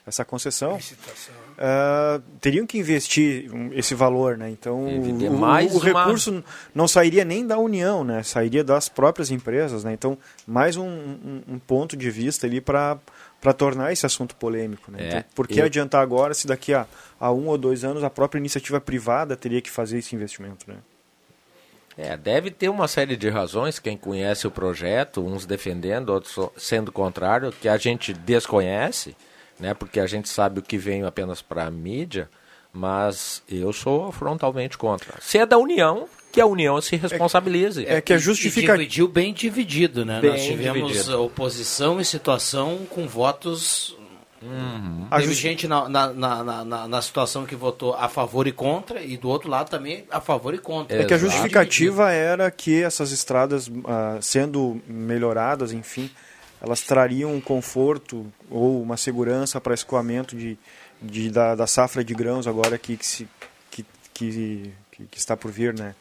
[0.06, 4.48] essa concessão, uh, teriam que investir esse valor, né?
[4.48, 6.44] Então o, o, o recurso uma...
[6.72, 8.22] não sairia nem da União, né?
[8.22, 9.92] Sairia das próprias empresas, né?
[9.92, 12.96] Então mais um, um, um ponto de vista ali para
[13.42, 14.98] para tornar esse assunto polêmico, né?
[15.00, 15.64] É, então, por que eu...
[15.64, 16.86] adiantar agora se daqui a,
[17.18, 20.76] a um ou dois anos a própria iniciativa privada teria que fazer esse investimento, né?
[21.98, 26.92] É, deve ter uma série de razões, quem conhece o projeto, uns defendendo, outros sendo
[26.92, 29.16] contrário, que a gente desconhece,
[29.58, 29.74] né?
[29.74, 32.30] Porque a gente sabe o que vem apenas para a mídia,
[32.72, 35.20] mas eu sou frontalmente contra.
[35.20, 37.84] Se é da União, que a União se responsabilize.
[37.84, 38.78] É, é que a justificativa...
[38.78, 40.20] dividiu bem dividido, né?
[40.20, 41.22] Bem Nós tivemos dividido.
[41.22, 43.96] oposição e situação com votos...
[44.40, 45.06] Uhum.
[45.08, 45.40] Teve justi...
[45.42, 49.28] gente na, na, na, na, na situação que votou a favor e contra, e do
[49.28, 51.00] outro lado também a favor e contra.
[51.00, 56.10] É que a justificativa era que essas estradas, uh, sendo melhoradas, enfim,
[56.60, 60.56] elas trariam um conforto ou uma segurança para escoamento de,
[61.00, 63.28] de, da, da safra de grãos agora que, que, se,
[63.70, 64.72] que, que,
[65.10, 65.94] que, está por vir, né?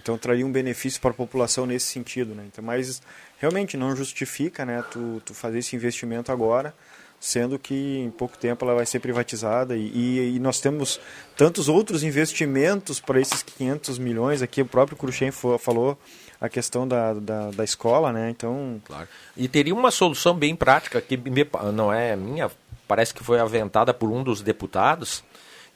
[0.00, 2.44] Então traria um benefício para a população nesse sentido, né?
[2.46, 3.02] Então, mas
[3.38, 4.82] realmente não justifica, né?
[4.90, 6.74] Tu, tu fazer esse investimento agora,
[7.20, 11.00] sendo que em pouco tempo ela vai ser privatizada e, e, e nós temos
[11.36, 15.98] tantos outros investimentos para esses 500 milhões aqui o próprio Cruxem falou
[16.40, 18.30] a questão da, da, da, escola, né?
[18.30, 18.80] Então.
[18.84, 19.08] Claro.
[19.36, 22.50] E teria uma solução bem prática que me, não é minha,
[22.86, 25.24] parece que foi aventada por um dos deputados,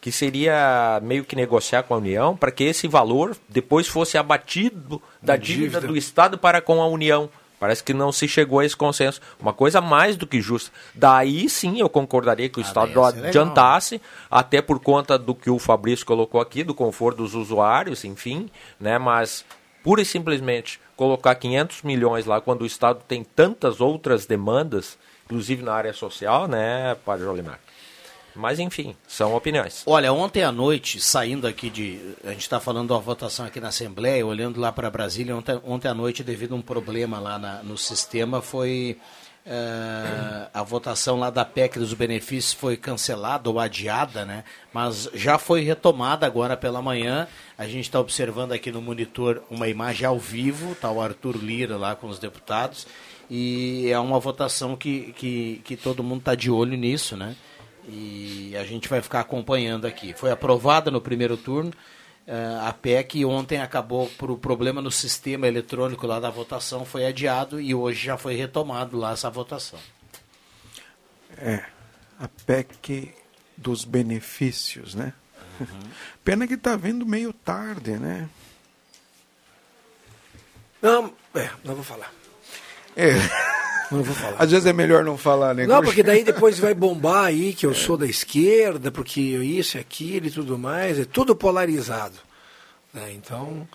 [0.03, 5.01] que seria meio que negociar com a União para que esse valor depois fosse abatido
[5.23, 7.31] da dívida, dívida do Estado para com a União.
[7.61, 9.21] Parece que não se chegou a esse consenso.
[9.39, 10.73] Uma coisa mais do que justa.
[10.93, 15.61] Daí sim eu concordaria que o ah, Estado adiantasse, até por conta do que o
[15.61, 18.99] Fabrício colocou aqui, do conforto dos usuários, enfim, né?
[18.99, 19.45] Mas
[19.85, 25.63] pura e simplesmente colocar 500 milhões lá quando o Estado tem tantas outras demandas, inclusive
[25.63, 27.61] na área social, né, Padre Jolimar?
[28.35, 29.83] Mas enfim, são opiniões.
[29.87, 32.01] Olha, ontem à noite, saindo aqui de.
[32.25, 35.89] A gente está falando da votação aqui na Assembleia, olhando lá para Brasília, ontem, ontem
[35.89, 38.99] à noite, devido a um problema lá na, no sistema, foi
[39.45, 44.45] Uh, a votação lá da PEC dos benefícios foi cancelada ou adiada, né?
[44.73, 47.27] Mas já foi retomada agora pela manhã.
[47.59, 51.77] A gente está observando aqui no monitor uma imagem ao vivo, tá o Arthur Lira
[51.77, 52.87] lá com os deputados.
[53.29, 57.35] E é uma votação que, que, que todo mundo está de olho nisso, né?
[57.89, 60.13] E a gente vai ficar acompanhando aqui.
[60.13, 61.73] Foi aprovada no primeiro turno.
[62.27, 67.05] Uh, a PEC ontem acabou por um problema no sistema eletrônico lá da votação, foi
[67.05, 69.81] adiado e hoje já foi retomado lá essa votação.
[71.37, 71.65] É,
[72.21, 73.13] a PEC
[73.57, 75.13] dos benefícios, né?
[75.59, 75.67] Uhum.
[76.23, 78.29] Pena que está vindo meio tarde, né?
[80.81, 82.13] Não, é, não vou falar.
[82.97, 83.15] É.
[83.93, 84.37] Não vou falar.
[84.39, 85.67] Às vezes é melhor não falar, né?
[85.67, 89.81] Não, porque daí depois vai bombar aí que eu sou da esquerda, porque isso e
[89.81, 92.15] aquilo e tudo mais, é tudo polarizado.
[92.93, 93.13] Né?
[93.15, 93.69] Então,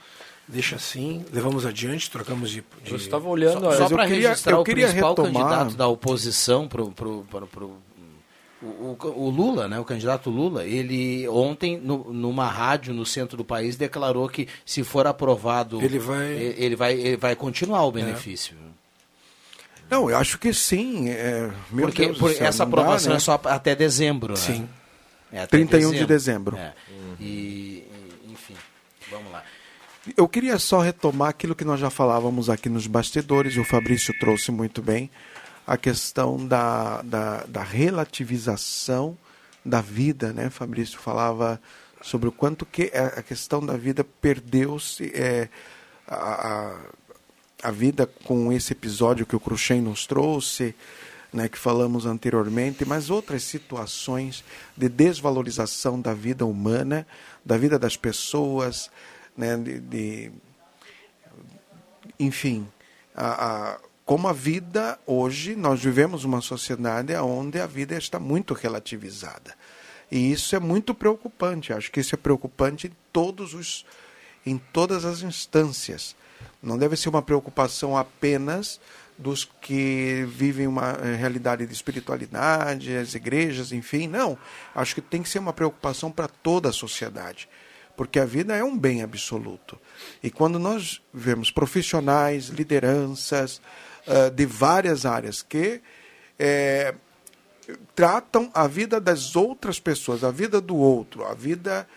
[0.47, 2.63] deixa assim, levamos adiante, trocamos de.
[2.83, 2.91] de...
[2.91, 5.33] Eu estava olhando, só, só para registrar eu o queria principal retomar...
[5.33, 6.85] candidato da oposição para o
[8.61, 13.45] o, o, Lula, né, o candidato Lula, ele ontem no, numa rádio no centro do
[13.45, 18.55] país declarou que se for aprovado ele vai ele vai, ele vai continuar o benefício.
[18.59, 18.66] É.
[19.89, 21.09] Não, eu acho que sim.
[21.09, 23.17] É, Porque Deus por, essa aprovação dá, né?
[23.17, 24.33] é só até dezembro.
[24.33, 24.39] Né?
[24.39, 24.69] Sim.
[25.31, 25.97] É 31 dezembro.
[25.97, 26.57] de dezembro.
[26.57, 26.73] É.
[27.19, 27.83] E,
[28.29, 28.55] enfim,
[29.11, 29.43] vamos lá.
[30.15, 34.51] eu queria só retomar aquilo que nós já falávamos aqui nos bastidores, o Fabrício trouxe
[34.51, 35.09] muito bem,
[35.65, 39.17] a questão da, da, da relativização
[39.65, 40.49] da vida, né?
[40.49, 41.59] Fabrício falava
[42.01, 45.49] sobre o quanto que a questão da vida perdeu-se, é,
[46.07, 46.77] a, a,
[47.61, 50.75] a, vida com esse episódio que o Cruxem nos trouxe,
[51.31, 54.43] né, que falamos anteriormente, mas outras situações
[54.75, 57.05] de desvalorização da vida humana,
[57.45, 58.89] da vida das pessoas,
[59.35, 60.31] né, de, de
[62.19, 62.67] enfim,
[63.15, 68.53] a, a, como a vida hoje, nós vivemos uma sociedade onde a vida está muito
[68.53, 69.53] relativizada.
[70.09, 71.73] E isso é muito preocupante.
[71.73, 73.85] Acho que isso é preocupante em todos os
[74.45, 76.15] em todas as instâncias.
[76.61, 78.79] Não deve ser uma preocupação apenas
[79.17, 84.07] dos que vivem uma eh, realidade de espiritualidade, as igrejas, enfim.
[84.07, 84.37] Não.
[84.75, 87.49] Acho que tem que ser uma preocupação para toda a sociedade.
[87.95, 89.79] Porque a vida é um bem absoluto.
[90.21, 93.59] E quando nós vemos profissionais, lideranças
[94.05, 95.81] uh, de várias áreas que
[96.37, 96.93] é,
[97.95, 101.87] tratam a vida das outras pessoas, a vida do outro, a vida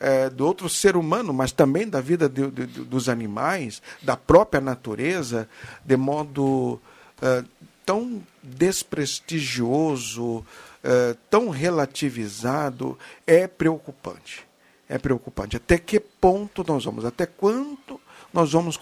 [0.00, 4.60] é, do outro ser humano, mas também da vida de, de, dos animais, da própria
[4.60, 5.48] natureza,
[5.84, 6.80] de modo
[7.20, 7.44] é,
[7.84, 10.44] tão desprestigioso,
[10.82, 14.46] é, tão relativizado, é preocupante.
[14.88, 15.56] É preocupante.
[15.56, 17.04] Até que ponto nós vamos?
[17.04, 18.00] Até quanto
[18.32, 18.78] nós vamos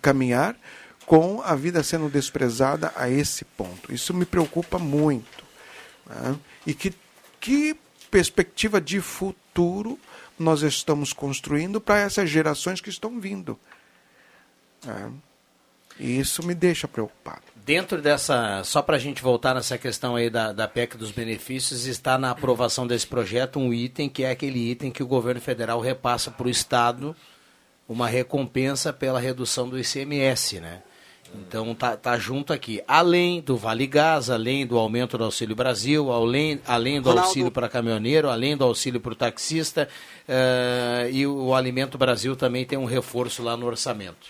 [0.00, 0.56] caminhar
[1.06, 3.94] com a vida sendo desprezada a esse ponto?
[3.94, 5.44] Isso me preocupa muito.
[6.06, 6.36] Né?
[6.66, 6.92] E que,
[7.38, 7.76] que
[8.10, 9.96] perspectiva de futuro
[10.38, 13.58] nós estamos construindo para essas gerações que estão vindo.
[14.84, 15.12] Né?
[15.98, 17.42] E isso me deixa preocupado.
[17.54, 21.86] Dentro dessa, só para a gente voltar nessa questão aí da, da PEC dos benefícios,
[21.86, 25.80] está na aprovação desse projeto um item que é aquele item que o governo federal
[25.80, 27.14] repassa para o Estado
[27.88, 30.82] uma recompensa pela redução do ICMS, né?
[31.34, 32.82] Então tá, tá junto aqui.
[32.86, 37.28] Além do Vale Gás, além do aumento do Auxílio Brasil, além, além do Ronaldo.
[37.28, 39.88] auxílio para caminhoneiro, além do auxílio para o taxista,
[40.28, 44.28] uh, e o Alimento Brasil também tem um reforço lá no orçamento.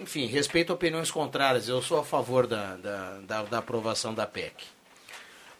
[0.00, 4.26] Enfim, respeito a opiniões contrárias, eu sou a favor da, da, da, da aprovação da
[4.26, 4.64] PEC.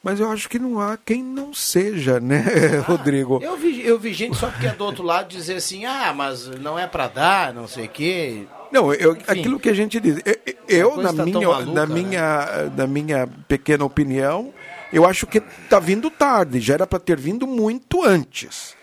[0.03, 2.43] Mas eu acho que não há quem não seja, né,
[2.79, 3.39] ah, Rodrigo?
[3.43, 6.47] Eu vi, eu vi gente só porque é do outro lado dizer assim, ah, mas
[6.47, 8.47] não é para dar, não sei o quê.
[8.71, 10.19] Não, eu, aquilo que a gente diz.
[10.25, 10.37] Eu,
[10.69, 12.73] eu na, tá minha, maluca, na, minha, né?
[12.77, 14.53] na minha pequena opinião,
[14.93, 18.77] eu acho que está vindo tarde, já era para ter vindo muito antes.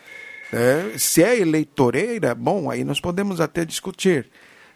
[0.52, 0.98] Né?
[0.98, 4.30] Se é eleitoreira, bom, aí nós podemos até discutir.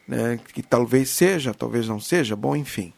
[0.07, 0.39] Né?
[0.53, 2.93] Que talvez seja, talvez não seja, bom, enfim.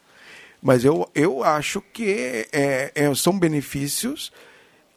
[0.61, 4.31] Mas eu, eu acho que é, é, são benefícios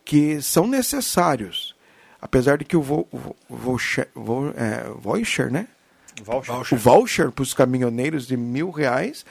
[0.05, 1.75] que são necessários.
[2.23, 2.83] Apesar de que o
[3.49, 4.09] voucher,
[4.57, 5.67] é, voucher né?
[6.23, 6.75] Voucher.
[6.75, 9.25] O voucher para os caminhoneiros de mil reais.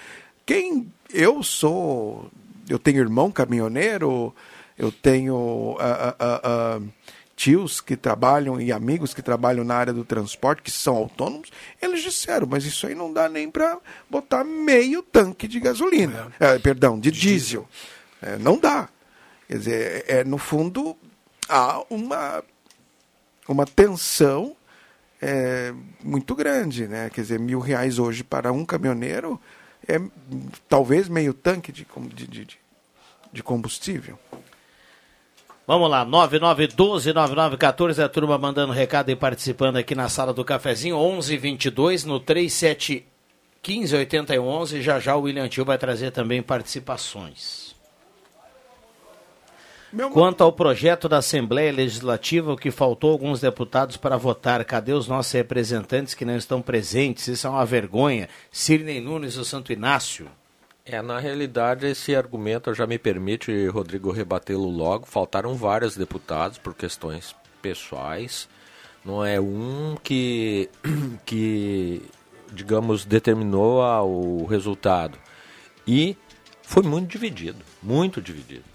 [0.45, 2.29] Quem eu sou,
[2.69, 4.33] eu tenho irmão caminhoneiro,
[4.77, 6.87] eu tenho uh, uh, uh,
[7.35, 11.49] tios que trabalham e amigos que trabalham na área do transporte, que são autônomos,
[11.81, 13.77] eles disseram, mas isso aí não dá nem para
[14.09, 16.57] botar meio tanque de gasolina, é.
[16.59, 17.67] perdão, de, de diesel.
[18.21, 18.35] diesel.
[18.35, 18.89] É, não dá.
[19.47, 20.95] Quer dizer, é, no fundo,
[21.47, 22.43] há uma,
[23.47, 24.55] uma tensão
[25.25, 25.73] é
[26.03, 27.09] muito grande, né?
[27.09, 29.41] Quer dizer, mil reais hoje para um caminhoneiro
[29.87, 29.99] é
[30.69, 32.47] talvez meio tanque de, de, de,
[33.33, 34.19] de combustível.
[35.65, 42.03] Vamos lá, 9912-9914, a turma mandando recado e participando aqui na sala do cafezinho, 1122
[42.03, 44.81] no 3715-8111.
[44.81, 47.74] Já já o William Tio vai trazer também participações.
[49.95, 50.09] Meu...
[50.09, 55.07] Quanto ao projeto da Assembleia Legislativa, o que faltou alguns deputados para votar, cadê os
[55.07, 57.29] nossos representantes que não estão presentes?
[57.29, 58.27] Isso é uma vergonha.
[58.51, 60.27] Sirnei Nunes do Santo Inácio.
[60.85, 65.05] É, na realidade, esse argumento já me permite, Rodrigo, rebatê-lo logo.
[65.05, 68.49] Faltaram vários deputados por questões pessoais.
[69.03, 70.69] Não é um que,
[71.25, 72.01] que
[72.51, 75.17] digamos, determinou o resultado.
[75.87, 76.17] E
[76.63, 78.74] foi muito dividido, muito dividido.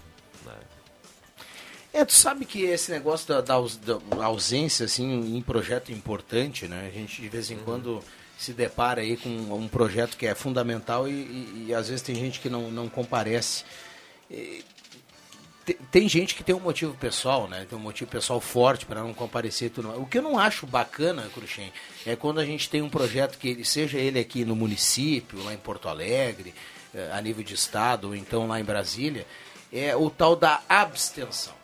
[1.93, 6.87] É, tu sabe que esse negócio da, da, da, ausência, assim, em projeto importante, né?
[6.87, 7.63] A gente de vez em uhum.
[7.65, 8.03] quando
[8.37, 12.15] se depara aí com um projeto que é fundamental e, e, e às vezes tem
[12.15, 13.65] gente que não, não comparece.
[14.29, 14.63] E,
[15.65, 17.67] tem, tem gente que tem um motivo pessoal, né?
[17.69, 19.69] Tem um motivo pessoal forte para não comparecer.
[19.69, 19.89] Tudo.
[20.01, 21.73] O que eu não acho bacana, Cruxem,
[22.05, 25.53] é quando a gente tem um projeto que ele, seja ele aqui no município, lá
[25.53, 26.53] em Porto Alegre,
[26.95, 29.27] eh, a nível de estado, ou então lá em Brasília,
[29.73, 31.60] é o tal da abstenção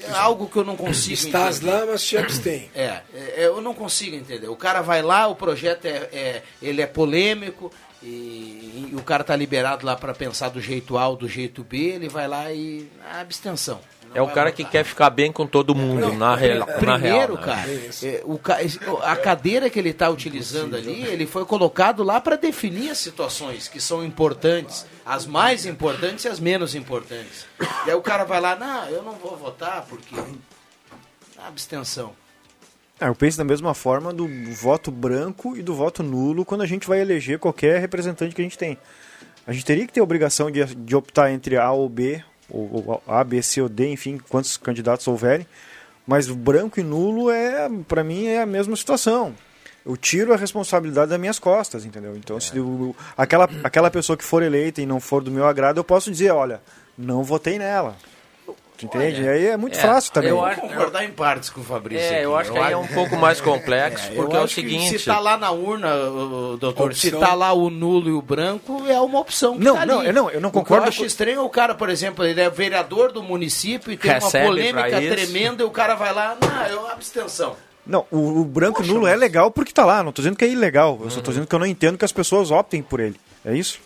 [0.00, 1.72] É algo que eu não consigo Estás entender.
[1.72, 2.70] lá, mas te abstém.
[2.74, 4.48] É, é, eu não consigo entender.
[4.48, 7.70] O cara vai lá, o projeto é, é ele é polêmico
[8.02, 11.64] e, e o cara tá liberado lá para pensar do jeito A ou do jeito
[11.64, 13.80] B, ele vai lá e a abstenção.
[14.14, 17.34] É o cara que quer ficar bem com todo mundo, na, real, na Primeiro, real.
[17.34, 17.42] né?
[17.44, 17.70] cara,
[18.04, 18.58] é, o ca-
[19.02, 23.66] a cadeira que ele está utilizando ali, ele foi colocado lá para definir as situações
[23.68, 27.46] que são importantes, as mais importantes e as menos importantes.
[27.86, 30.14] E aí o cara vai lá, não, eu não vou votar porque
[31.38, 32.12] abstenção.
[32.98, 36.66] Ah, eu penso da mesma forma do voto branco e do voto nulo quando a
[36.66, 38.78] gente vai eleger qualquer representante que a gente tem.
[39.46, 42.82] A gente teria que ter a obrigação de, de optar entre A ou B, ou,
[42.86, 45.46] ou A, B, C ou D, enfim, quantos candidatos houverem.
[46.06, 49.34] Mas o branco e nulo é, para mim, é a mesma situação.
[49.84, 52.16] Eu tiro a responsabilidade das minhas costas, entendeu?
[52.16, 55.76] Então, se o- aquela, aquela pessoa que for eleita e não for do meu agrado,
[55.78, 56.60] eu posso dizer, olha,
[56.96, 57.96] não votei nela.
[58.78, 59.22] Tu Entende?
[59.22, 60.28] E aí é muito é, fácil também.
[60.30, 62.04] eu Vou acho- concordar em partes com o Fabrício.
[62.04, 62.24] É, aqui.
[62.24, 64.98] eu acho que aí é um pouco mais complexo, eu porque é o acho seguinte...
[64.98, 67.20] Se tá lá na urna, ô, doutor, se Opção.
[67.20, 70.08] tá lá o nulo e o branco, é uma opção que Não, tá não, ali.
[70.08, 71.88] eu não- eu não O que concordo eu acho com- estranho é o cara, por
[71.88, 75.94] exemplo, ele é vereador do município e tem Recebe uma polêmica tremenda e o cara
[75.94, 77.56] vai lá, não, é uma abstenção.
[77.86, 80.02] Não, o, o branco e nulo é legal porque tá lá.
[80.02, 80.98] Não tô dizendo que é ilegal.
[81.02, 83.14] Eu só tô dizendo que eu não entendo que as pessoas optem por ele.
[83.44, 83.78] É isso?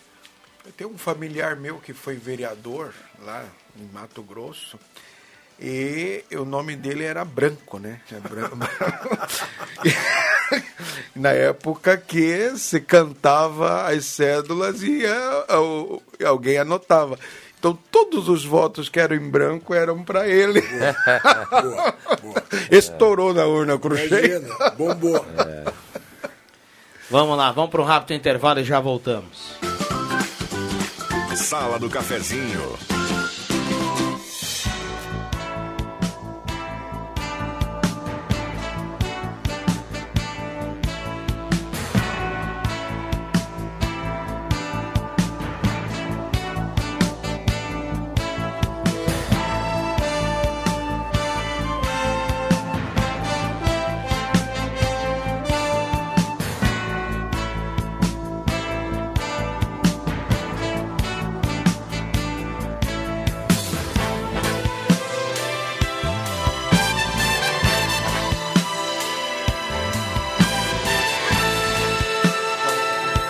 [0.75, 3.43] Tem um familiar meu que foi vereador lá
[3.79, 4.77] em Mato Grosso.
[5.59, 8.01] E o nome dele era Branco, né?
[8.11, 8.57] É branco.
[11.15, 17.17] Na época que se cantava as cédulas e a- o- alguém anotava.
[17.59, 20.61] Então todos os votos que eram em branco eram para ele.
[20.61, 22.43] Boa, boa.
[22.71, 24.39] Estourou na urna crochê.
[24.75, 25.23] Bombou.
[27.09, 29.53] Vamos lá, vamos para um rápido intervalo e já voltamos.
[31.35, 32.77] Sala do Cafezinho.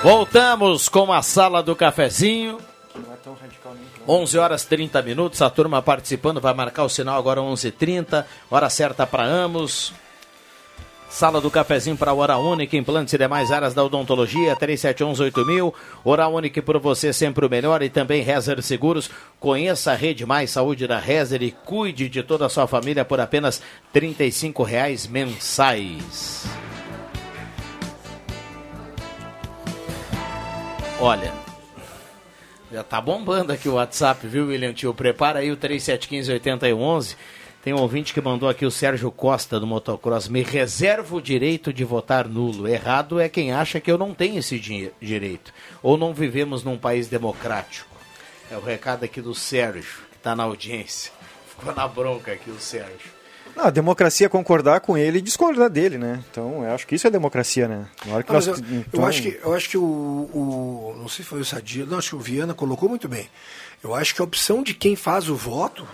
[0.04, 2.58] Voltamos com a sala do cafezinho.
[4.08, 9.06] 11 horas 30 minutos, a turma participando, vai marcar o sinal agora 11h30, hora certa
[9.06, 9.93] para ambos.
[11.08, 15.74] Sala do cafezinho para Hora Única, implantes e demais áreas da odontologia, 37118000.
[16.04, 19.08] Hora Única por você sempre o melhor e também Rezer Seguros.
[19.39, 23.20] Conheça a Rede Mais Saúde da Rezer e cuide de toda a sua família por
[23.20, 23.62] apenas
[23.93, 26.71] 35 reais mensais.
[31.02, 31.34] Olha,
[32.72, 34.93] já tá bombando aqui o WhatsApp, viu, William Tio?
[34.93, 37.16] Prepara aí o 3715-8111.
[37.64, 40.28] Tem um ouvinte que mandou aqui o Sérgio Costa do Motocross.
[40.28, 42.68] Me reservo o direito de votar nulo.
[42.68, 45.54] Errado é quem acha que eu não tenho esse di- direito.
[45.84, 47.88] Ou não vivemos num país democrático.
[48.49, 51.12] É o recado aqui do Sérgio, que tá na audiência.
[51.49, 53.21] Ficou na bronca aqui o Sérgio.
[53.56, 56.24] Não, a democracia é concordar com ele e discordar dele, né?
[56.32, 57.88] Então, eu acho que isso é democracia, né?
[58.06, 60.95] Na hora que mas nós- eu, eu então- acho que, eu acho que o, o-
[60.97, 63.30] Não sei se foi o Sadia, não, acho que o Viana colocou muito bem.
[63.84, 65.88] Eu acho que a opção de quem faz o voto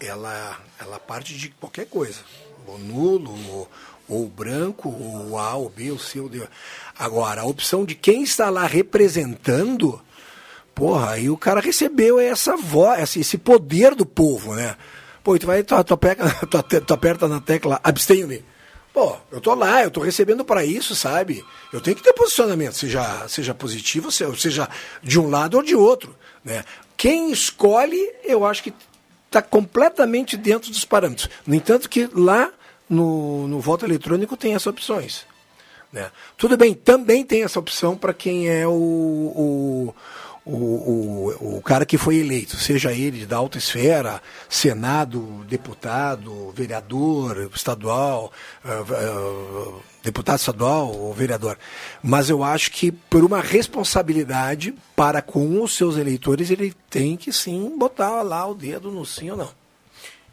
[0.00, 2.20] ela, ela parte de qualquer coisa.
[2.66, 3.70] O nulo, ou,
[4.08, 6.42] ou o branco, ou o A, ou B, o C, ou D.
[6.98, 10.00] Agora, a opção de quem está lá representando,
[10.74, 14.76] porra, aí o cara recebeu essa voz, esse poder do povo, né?
[15.24, 18.44] Pô, tu vai, tu, tu, aperta, tu, tu aperta na tecla abstenho-me.
[18.92, 21.44] Pô, eu tô lá, eu tô recebendo para isso, sabe?
[21.72, 24.68] Eu tenho que ter posicionamento, seja, seja positivo, se- seja
[25.02, 26.14] de um lado ou de outro,
[26.44, 26.62] né?
[26.96, 28.72] Quem escolhe, eu acho que
[29.26, 31.28] está completamente dentro dos parâmetros.
[31.44, 32.52] No entanto, que lá
[32.88, 35.26] no, no voto eletrônico tem essas opções.
[35.92, 36.10] Né?
[36.36, 39.94] Tudo bem, também tem essa opção para quem é o, o,
[40.46, 40.52] o,
[41.40, 48.30] o, o cara que foi eleito, seja ele da alta esfera, Senado, deputado, vereador estadual,
[48.62, 51.56] ah, ah, deputado estadual ou vereador.
[52.02, 57.32] Mas eu acho que por uma responsabilidade para com os seus eleitores, ele tem que
[57.32, 59.50] sim botar lá o dedo no sim ou não.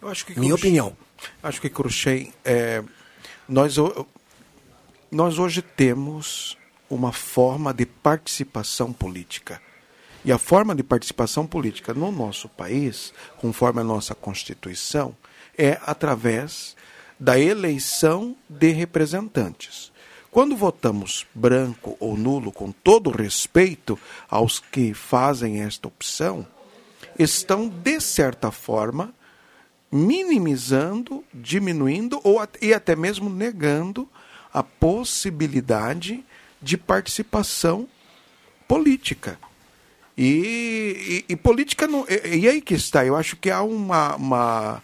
[0.01, 0.97] Eu acho que Minha Cruxem- opinião.
[1.41, 2.83] Acho que Cruxem, é,
[3.47, 3.75] nós,
[5.09, 6.57] nós hoje temos
[6.89, 9.61] uma forma de participação política
[10.23, 15.15] E a forma de participação política no nosso país, conforme a nossa Constituição,
[15.57, 16.75] é através
[17.19, 19.91] da eleição de representantes.
[20.31, 23.99] Quando votamos branco ou nulo, com todo respeito
[24.29, 26.47] aos que fazem esta opção,
[27.19, 29.13] estão, de certa forma,
[29.91, 34.07] minimizando, diminuindo ou, e até mesmo negando
[34.53, 36.23] a possibilidade
[36.61, 37.87] de participação
[38.67, 39.37] política.
[40.17, 41.87] E, e, e política.
[41.87, 43.05] Não, e, e, aí que está.
[43.05, 44.83] Eu acho que há uma, uma,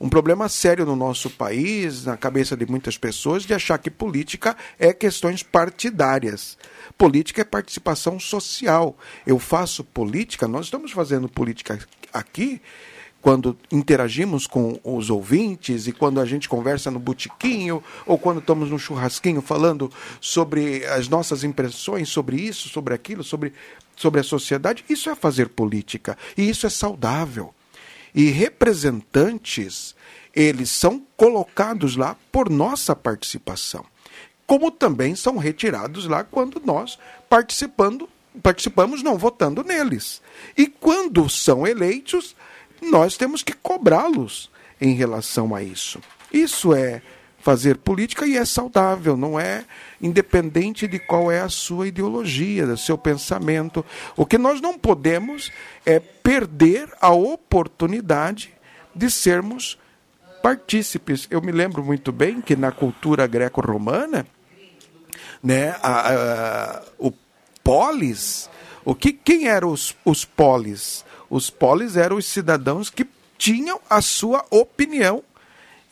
[0.00, 4.56] um problema sério no nosso país, na cabeça de muitas pessoas, de achar que política
[4.78, 6.56] é questões partidárias.
[6.96, 8.96] Política é participação social.
[9.26, 11.78] Eu faço política, nós estamos fazendo política
[12.12, 12.60] aqui
[13.20, 18.70] quando interagimos com os ouvintes e quando a gente conversa no botiquinho ou quando estamos
[18.70, 23.52] no churrasquinho falando sobre as nossas impressões sobre isso, sobre aquilo, sobre,
[23.98, 27.52] sobre a sociedade, isso é fazer política e isso é saudável.
[28.14, 29.94] E representantes,
[30.34, 33.84] eles são colocados lá por nossa participação,
[34.46, 38.08] como também são retirados lá quando nós participando
[38.40, 40.22] participamos não votando neles.
[40.56, 42.36] E quando são eleitos,
[42.80, 44.48] nós temos que cobrá-los
[44.80, 46.00] em relação a isso.
[46.32, 47.02] Isso é
[47.40, 49.64] fazer política e é saudável, não é
[50.00, 53.84] independente de qual é a sua ideologia, do seu pensamento.
[54.16, 55.50] O que nós não podemos
[55.86, 58.52] é perder a oportunidade
[58.94, 59.78] de sermos
[60.42, 61.26] partícipes.
[61.30, 64.26] Eu me lembro muito bem que na cultura greco-romana,
[65.42, 67.12] né, a, a, o
[67.62, 68.50] polis,
[68.84, 71.04] o que, quem eram os, os polis?
[71.30, 75.22] Os polis eram os cidadãos que tinham a sua opinião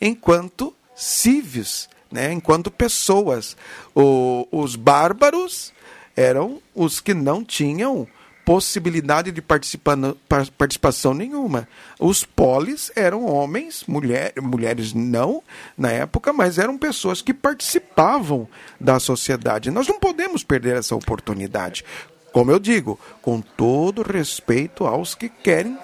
[0.01, 3.55] enquanto civis, né, enquanto pessoas.
[3.95, 5.71] O, os bárbaros
[6.15, 8.07] eram os que não tinham
[8.43, 11.67] possibilidade de participação nenhuma.
[11.99, 15.43] Os polis eram homens, mulher, mulheres não
[15.77, 18.47] na época, mas eram pessoas que participavam
[18.79, 19.69] da sociedade.
[19.69, 21.83] Nós não podemos perder essa oportunidade.
[22.31, 25.77] Como eu digo, com todo respeito aos que querem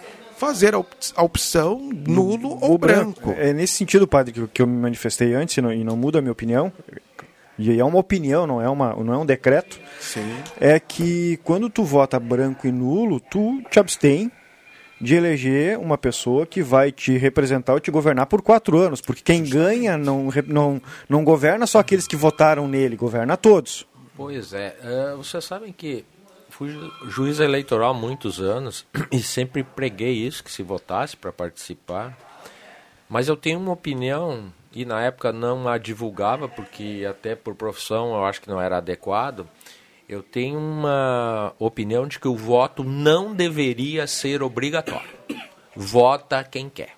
[0.46, 3.34] fazer a opção nulo ou branco.
[3.38, 6.22] É nesse sentido, padre, que, eu me manifestei antes e não, e não muda a
[6.22, 6.72] minha opinião.
[7.58, 9.80] E é uma opinião, não é, uma, não é um decreto.
[10.00, 10.28] Sim.
[10.60, 14.32] É que quando tu vota branco e nulo, tu te abstém
[15.00, 19.02] de eleger uma pessoa que vai te representar ou te governar por quatro anos.
[19.02, 23.88] Porque quem ganha não, não, não governa só aqueles que votaram nele, governa todos.
[24.16, 24.76] Pois é.
[24.84, 26.06] Uh, vocês sabem que
[26.54, 26.70] fui
[27.08, 32.16] juiz eleitoral há muitos anos e sempre preguei isso, que se votasse para participar.
[33.10, 38.14] Mas eu tenho uma opinião, e na época não a divulgava, porque até por profissão
[38.14, 39.48] eu acho que não era adequado.
[40.08, 45.10] Eu tenho uma opinião de que o voto não deveria ser obrigatório.
[45.76, 46.92] Vota quem quer.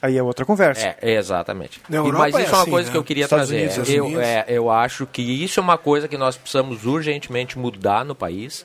[0.00, 0.96] Aí é outra conversa.
[1.00, 1.80] É, exatamente.
[1.90, 2.92] E, mas isso é, uma assim, coisa né?
[2.92, 3.64] que eu queria Estados trazer.
[3.64, 8.04] Unidos, eu, é, eu acho que isso é uma coisa que nós precisamos urgentemente mudar
[8.04, 8.64] no país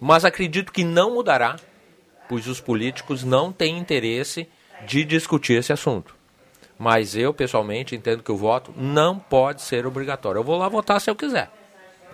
[0.00, 1.56] mas acredito que não mudará,
[2.28, 4.48] pois os políticos não têm interesse
[4.86, 6.14] de discutir esse assunto.
[6.78, 10.38] Mas eu, pessoalmente, entendo que o voto não pode ser obrigatório.
[10.38, 11.50] Eu vou lá votar se eu quiser.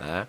[0.00, 0.26] Né?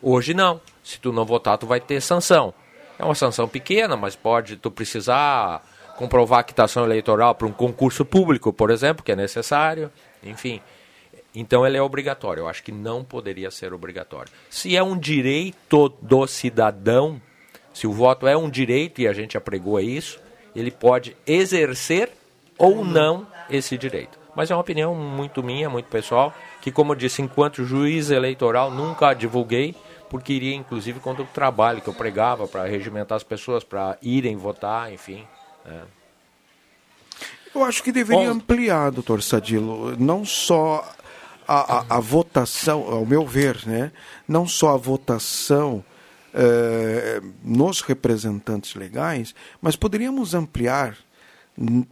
[0.00, 0.60] Hoje não.
[0.84, 2.54] Se tu não votar, tu vai ter sanção.
[2.96, 5.62] É uma sanção pequena, mas pode tu precisar
[5.96, 9.90] comprovar a quitação eleitoral para um concurso público, por exemplo, que é necessário.
[10.22, 10.60] Enfim,
[11.34, 12.42] então ele é obrigatório.
[12.42, 14.32] Eu acho que não poderia ser obrigatório.
[14.48, 17.20] Se é um direito do cidadão,
[17.72, 20.20] se o voto é um direito e a gente apregou isso,
[20.54, 22.10] ele pode exercer
[22.58, 24.18] ou não esse direito.
[24.34, 28.70] Mas é uma opinião muito minha, muito pessoal, que como eu disse, enquanto juiz eleitoral
[28.70, 29.74] nunca divulguei,
[30.08, 34.36] porque iria inclusive contra o trabalho que eu pregava para regimentar as pessoas para irem
[34.36, 35.24] votar, enfim.
[35.64, 35.82] Né?
[37.54, 40.84] Eu acho que deveria ampliar, doutor Sadilo, não só
[41.52, 43.90] a, a, a, votação, ao meu ver, né,
[44.28, 45.84] não só a votação
[46.32, 50.96] eh, nos representantes legais, mas poderíamos ampliar,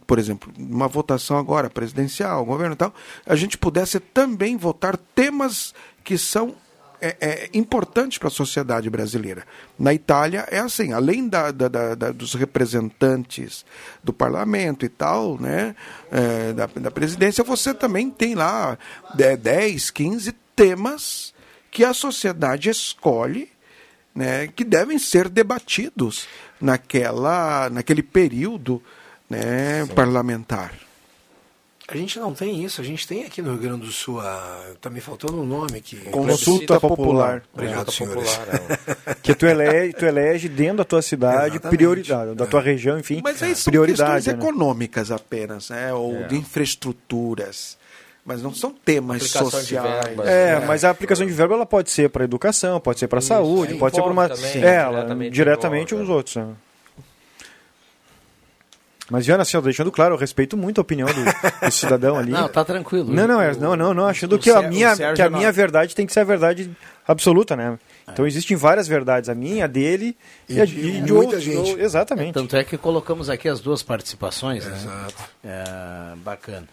[0.07, 2.93] por exemplo, uma votação agora presidencial, governo e tal,
[3.25, 5.73] a gente pudesse também votar temas
[6.05, 6.55] que são
[7.01, 9.43] é, é importante para a sociedade brasileira.
[9.77, 13.65] Na Itália é assim, além da, da, da, dos representantes
[14.03, 15.75] do parlamento e tal, né,
[16.11, 18.77] é, da, da presidência, você também tem lá
[19.15, 21.33] 10, 15 temas
[21.71, 23.49] que a sociedade escolhe
[24.13, 26.27] né, que devem ser debatidos
[26.59, 28.81] naquela, naquele período
[29.29, 30.73] né, parlamentar.
[31.91, 34.61] A gente não tem isso, a gente tem aqui no Rio Grande do Sul, a...
[34.79, 35.95] tá me faltando um nome aqui.
[36.11, 37.41] Consulta popular.
[37.53, 38.37] Obrigado, Consulta senhores.
[38.37, 38.61] popular,
[39.07, 39.15] é.
[39.23, 41.77] Que tu elege, tu elege dentro da tua cidade Exatamente.
[41.77, 44.23] prioridade, da tua região, enfim, Mas aí são prioridade.
[44.25, 44.43] questões né?
[44.43, 45.91] econômicas apenas, né?
[45.93, 46.27] Ou É.
[46.27, 47.77] de infraestruturas.
[48.25, 50.05] Mas não são temas Aplicação de sociais.
[50.05, 50.27] verbas.
[50.27, 53.73] É, mas a aplicação de verbo ela pode ser para educação, pode ser para saúde,
[53.73, 56.35] É, pode ser para uma também, é, ela, diretamente diretamente os outros.
[56.35, 56.47] né?
[59.09, 61.25] Mas Jana, assim, deixando claro, eu respeito muito a opinião do,
[61.65, 62.31] do cidadão ali.
[62.31, 63.11] Não, tá tranquilo.
[63.13, 65.39] Não, não, é, O- não, não, não, achando o que a minha que a não-
[65.39, 66.69] minha verdade tem que ser a verdade
[67.07, 67.79] absoluta, né?
[68.11, 70.15] Então existem várias verdades, a minha, a dele
[70.47, 71.43] e, a de de, de muita outros.
[71.43, 71.79] gente.
[71.79, 72.33] Exatamente.
[72.33, 74.75] Tanto é que colocamos aqui as duas participações, né?
[74.75, 75.15] Exato.
[75.43, 76.67] É, bacana.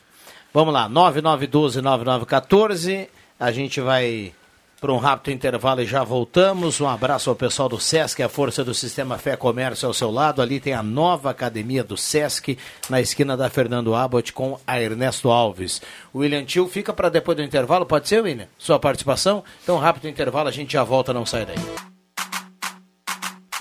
[0.53, 3.09] Vamos lá, 9912-9914.
[3.39, 4.33] A gente vai
[4.81, 6.81] para um rápido intervalo e já voltamos.
[6.81, 10.43] Um abraço ao pessoal do Sesc, a força do Sistema Fé Comércio ao seu lado.
[10.43, 12.59] Ali tem a nova academia do Sesc,
[12.89, 15.81] na esquina da Fernando Abbott com a Ernesto Alves.
[16.13, 18.49] O William Tio fica para depois do intervalo, pode ser, William?
[18.59, 19.43] Sua participação?
[19.63, 21.57] Então, rápido intervalo, a gente já volta, não sai daí.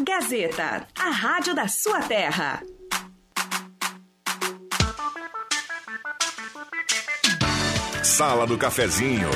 [0.01, 2.61] Gazeta, a rádio da sua terra.
[8.03, 9.30] Sala do Cafezinho.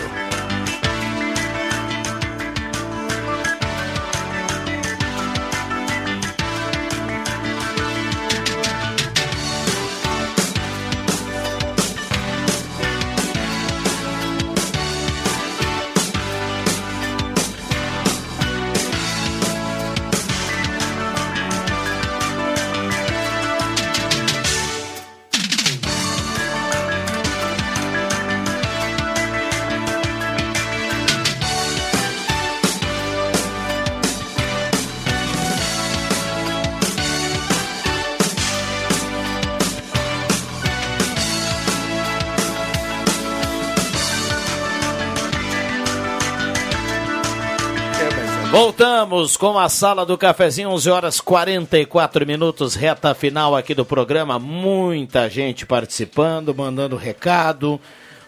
[49.10, 54.38] Voltamos com a sala do cafezinho, 11 horas 44 minutos, reta final aqui do programa.
[54.38, 57.82] Muita gente participando, mandando recado.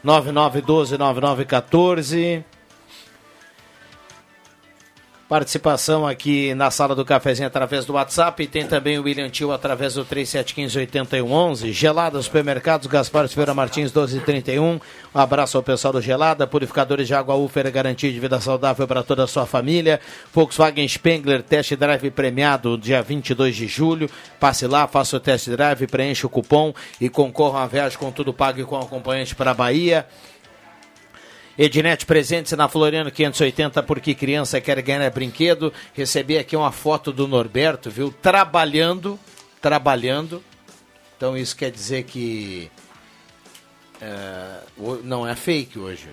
[0.03, 2.43] 9912-9914.
[5.31, 8.45] Participação aqui na sala do cafezinho através do WhatsApp.
[8.47, 11.71] Tem também o William Tio através do 3715-8111.
[11.71, 14.61] Gelada Supermercados, Gaspar Silveira Martins 1231.
[14.61, 14.79] Um
[15.13, 16.45] abraço ao pessoal do Gelada.
[16.45, 20.01] Purificadores de água Ufer, garantia de vida saudável para toda a sua família.
[20.33, 24.09] Volkswagen Spengler, test drive premiado dia 22 de julho.
[24.37, 28.33] Passe lá, faça o test drive, preencha o cupom e concorra a viagem com tudo
[28.33, 30.05] pago e com acompanhante para a Bahia.
[31.63, 35.71] Ednet presentes na Floriano 580, porque criança quer ganhar brinquedo.
[35.93, 38.11] Recebi aqui uma foto do Norberto, viu?
[38.11, 39.19] Trabalhando,
[39.61, 40.43] trabalhando.
[41.15, 42.71] Então isso quer dizer que
[44.01, 44.57] é,
[45.03, 46.07] não é fake hoje.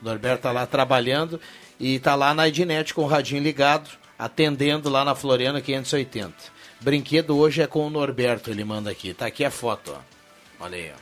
[0.00, 1.38] O Norberto tá lá trabalhando
[1.78, 6.32] e tá lá na Ednet com o radinho ligado, atendendo lá na Floriano 580.
[6.80, 9.12] Brinquedo hoje é com o Norberto, ele manda aqui.
[9.12, 10.64] Tá aqui a foto, ó.
[10.64, 10.98] Olha aí, ó.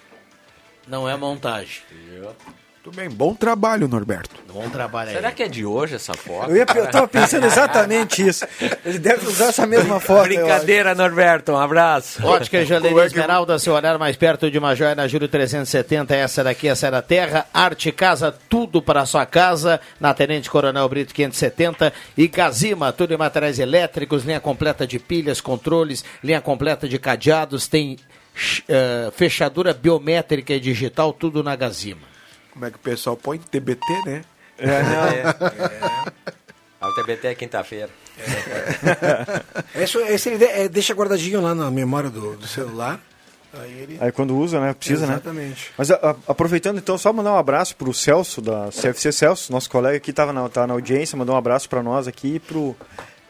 [0.88, 1.82] Não é montagem.
[2.86, 4.36] Tudo bem, bom trabalho, Norberto.
[4.54, 5.16] Bom trabalho aí.
[5.16, 6.50] Será que é de hoje essa foto?
[6.50, 8.46] Eu, ia, eu tava pensando exatamente isso.
[8.84, 10.22] Ele deve usar essa mesma foto.
[10.28, 11.50] Brincadeira, Norberto.
[11.50, 12.24] Um abraço.
[12.24, 16.14] Ótica Jandeira Esmeralda, seu olhar mais perto de uma joia na Júlio 370.
[16.14, 17.44] Essa daqui, essa é da Terra.
[17.52, 19.80] Arte Casa, tudo para a sua casa.
[19.98, 21.92] Na Tenente Coronel Brito 570.
[22.16, 27.66] E Gazima, tudo em materiais elétricos, linha completa de pilhas, controles, linha completa de cadeados.
[27.66, 27.98] Tem
[28.68, 32.14] eh, fechadura biométrica e digital, tudo na Gazima.
[32.56, 33.36] Como é que o pessoal põe?
[33.38, 34.24] TBT, né?
[34.56, 36.16] É, não.
[36.88, 37.90] A TBT é quinta-feira.
[39.74, 42.98] Isso, esse ele de- é, deixa guardadinho lá na memória do, do celular.
[43.52, 43.98] Aí ele.
[44.00, 44.72] Aí quando usa, né?
[44.72, 45.14] Precisa, né?
[45.14, 45.72] Exatamente.
[45.76, 49.68] Mas a- a- aproveitando então, só mandar um abraço pro Celso, da CFC Celso, nosso
[49.70, 52.74] colega que estava na, tá na audiência, mandou um abraço para nós aqui e pro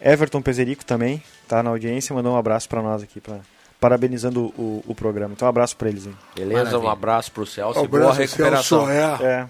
[0.01, 3.39] Everton Pezerico também, tá na audiência, mandou um abraço para nós aqui, pra,
[3.87, 5.33] parabenizando o, o programa.
[5.33, 6.15] Então um abraço para eles aí.
[6.35, 6.65] Beleza?
[6.65, 6.81] Maravilha.
[6.81, 8.87] Um abraço pro Celso Um e boa recuperação.
[8.87, 9.27] Celso, é.
[9.27, 9.47] É,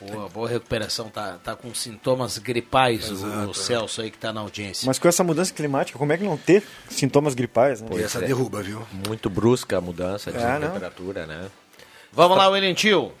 [0.00, 4.40] Boa, boa recuperação, tá, tá com sintomas gripais o, o Celso aí que tá na
[4.40, 4.86] audiência.
[4.86, 7.88] mas com essa mudança climática, como é que não ter sintomas gripais, né?
[7.92, 8.80] E essa derruba, viu?
[9.06, 11.48] Muito brusca a mudança de É, temperatura, né?
[12.10, 13.12] Vamos lá, William Tio.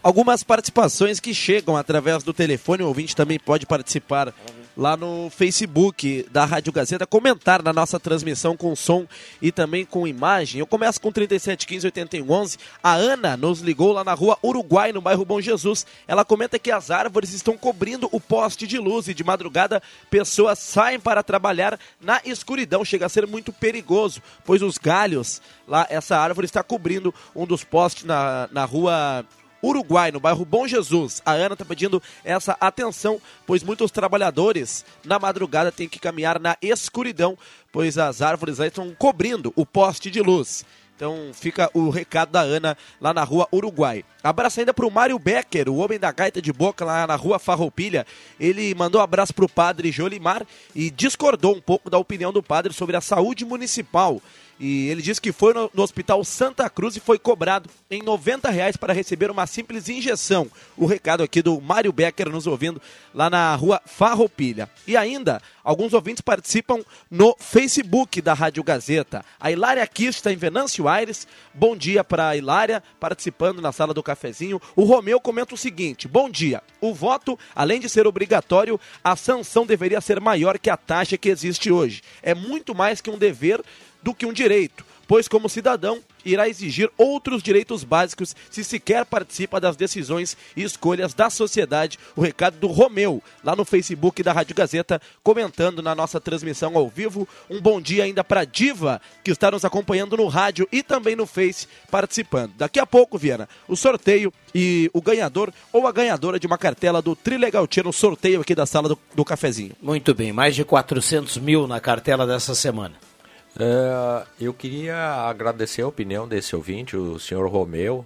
[0.00, 4.32] Algumas participações que chegam através do telefone, o ouvinte também pode participar
[4.80, 9.06] lá no Facebook da Rádio Gazeta, comentar na nossa transmissão com som
[9.40, 10.58] e também com imagem.
[10.58, 12.58] Eu começo com 3715 8111.
[12.82, 15.84] A Ana nos ligou lá na rua Uruguai, no bairro Bom Jesus.
[16.08, 20.58] Ela comenta que as árvores estão cobrindo o poste de luz e de madrugada pessoas
[20.58, 22.82] saem para trabalhar na escuridão.
[22.82, 27.62] Chega a ser muito perigoso, pois os galhos lá, essa árvore está cobrindo um dos
[27.62, 29.26] postes na, na rua
[29.62, 31.22] Uruguai, no bairro Bom Jesus.
[31.24, 36.56] A Ana está pedindo essa atenção, pois muitos trabalhadores na madrugada têm que caminhar na
[36.62, 37.36] escuridão,
[37.72, 40.64] pois as árvores aí estão cobrindo o poste de luz.
[41.00, 44.04] Então fica o recado da Ana lá na rua Uruguai.
[44.22, 47.38] Abraço ainda para o Mário Becker, o homem da gaita de boca lá na rua
[47.38, 48.06] Farroupilha.
[48.38, 52.42] Ele mandou um abraço para o padre Jolimar e discordou um pouco da opinião do
[52.42, 54.20] padre sobre a saúde municipal.
[54.60, 58.50] E ele disse que foi no, no, Hospital Santa Cruz e foi cobrado em 90
[58.50, 60.50] reais para receber uma simples injeção.
[60.76, 62.80] O recado aqui do Mário Becker nos ouvindo
[63.14, 64.68] lá na rua Farroupilha.
[64.86, 69.24] E ainda, alguns ouvintes participam no Facebook da Rádio Gazeta.
[69.40, 71.26] A Hilária Kiss está em Venâncio Aires.
[71.54, 74.60] Bom dia para a Hilária, participando na sala do cafezinho.
[74.76, 76.62] O Romeu comenta o seguinte: Bom dia.
[76.82, 81.30] O voto, além de ser obrigatório, a sanção deveria ser maior que a taxa que
[81.30, 82.02] existe hoje.
[82.22, 83.62] É muito mais que um dever
[84.02, 89.60] do que um direito, pois, como cidadão, irá exigir outros direitos básicos se sequer participa
[89.60, 91.98] das decisões e escolhas da sociedade.
[92.14, 96.88] O recado do Romeu, lá no Facebook da Rádio Gazeta, comentando na nossa transmissão ao
[96.88, 97.26] vivo.
[97.48, 101.26] Um bom dia ainda para Diva, que está nos acompanhando no rádio e também no
[101.26, 102.52] Face, participando.
[102.56, 107.02] Daqui a pouco, Viana, o sorteio e o ganhador ou a ganhadora de uma cartela
[107.02, 109.72] do Trilegal Tia no sorteio aqui da sala do, do cafezinho.
[109.80, 113.09] Muito bem, mais de 400 mil na cartela dessa semana.
[113.56, 118.04] Uh, eu queria agradecer a opinião desse ouvinte, o senhor Romeu,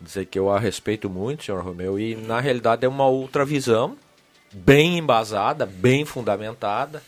[0.00, 3.96] dizer que eu a respeito muito, senhor Romeu, e na realidade é uma outra visão,
[4.52, 7.02] bem embasada, bem fundamentada,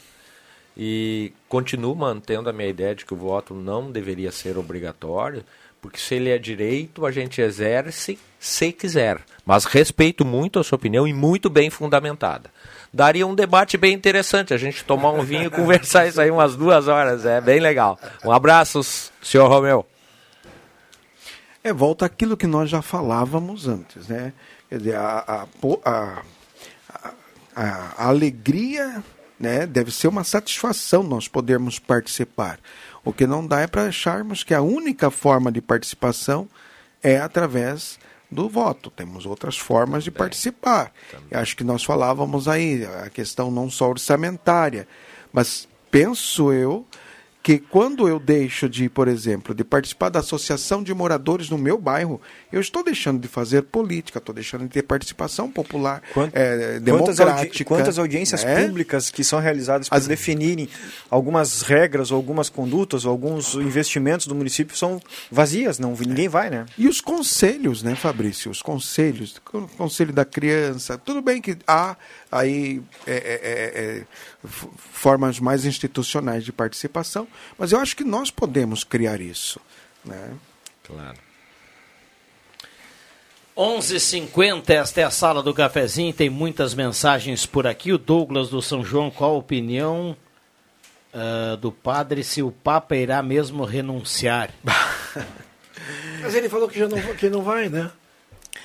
[0.77, 5.45] e continuo mantendo a minha ideia de que o voto não deveria ser obrigatório,
[5.81, 10.77] porque se ele é direito, a gente exerce se quiser, mas respeito muito a sua
[10.77, 12.51] opinião e muito bem fundamentada
[12.93, 14.55] daria um debate bem interessante.
[14.55, 17.25] A gente tomar um vinho e conversar isso aí umas duas horas.
[17.25, 17.99] É bem legal.
[18.25, 18.81] Um abraço,
[19.23, 19.87] senhor Romeu.
[21.63, 24.33] É, volta aquilo que nós já falávamos antes, né?
[24.69, 25.47] Quer dizer, a,
[25.85, 26.23] a,
[27.55, 27.65] a,
[27.97, 29.03] a alegria
[29.39, 32.59] né, deve ser uma satisfação nós podermos participar.
[33.05, 36.49] O que não dá é para acharmos que a única forma de participação
[37.03, 37.99] é através
[38.31, 38.91] do voto.
[38.91, 40.93] Temos outras formas de participar.
[41.31, 44.87] Acho que nós falávamos aí, a questão não só orçamentária,
[45.33, 46.87] mas penso eu
[47.43, 51.79] que quando eu deixo de, por exemplo, de participar da associação de moradores no meu
[51.79, 52.21] bairro,
[52.51, 57.15] eu estou deixando de fazer política, estou deixando de ter participação popular, Quant, é, democrática.
[57.15, 58.67] Quantas, audi quantas audiências né?
[58.67, 60.07] públicas que são realizadas para As...
[60.07, 60.69] definirem
[61.11, 66.49] algumas regras, ou algumas condutas, ou alguns investimentos do município são vazias, não ninguém vai,
[66.49, 66.67] né?
[66.77, 68.51] E os conselhos, né, Fabrício?
[68.51, 71.97] Os conselhos, o conselho da criança, tudo bem que há
[72.31, 74.05] aí é, é, é, é
[74.93, 77.27] formas mais institucionais de participação,
[77.59, 79.61] mas eu acho que nós podemos criar isso.
[80.05, 80.31] Né?
[80.85, 81.28] Claro.
[83.59, 87.93] 11:50 esta é a sala do cafezinho, tem muitas mensagens por aqui.
[87.93, 90.17] O Douglas do São João, qual a opinião
[91.13, 94.51] uh, do padre se o Papa irá mesmo renunciar?
[96.23, 97.91] Mas ele falou que já não, que não vai, né?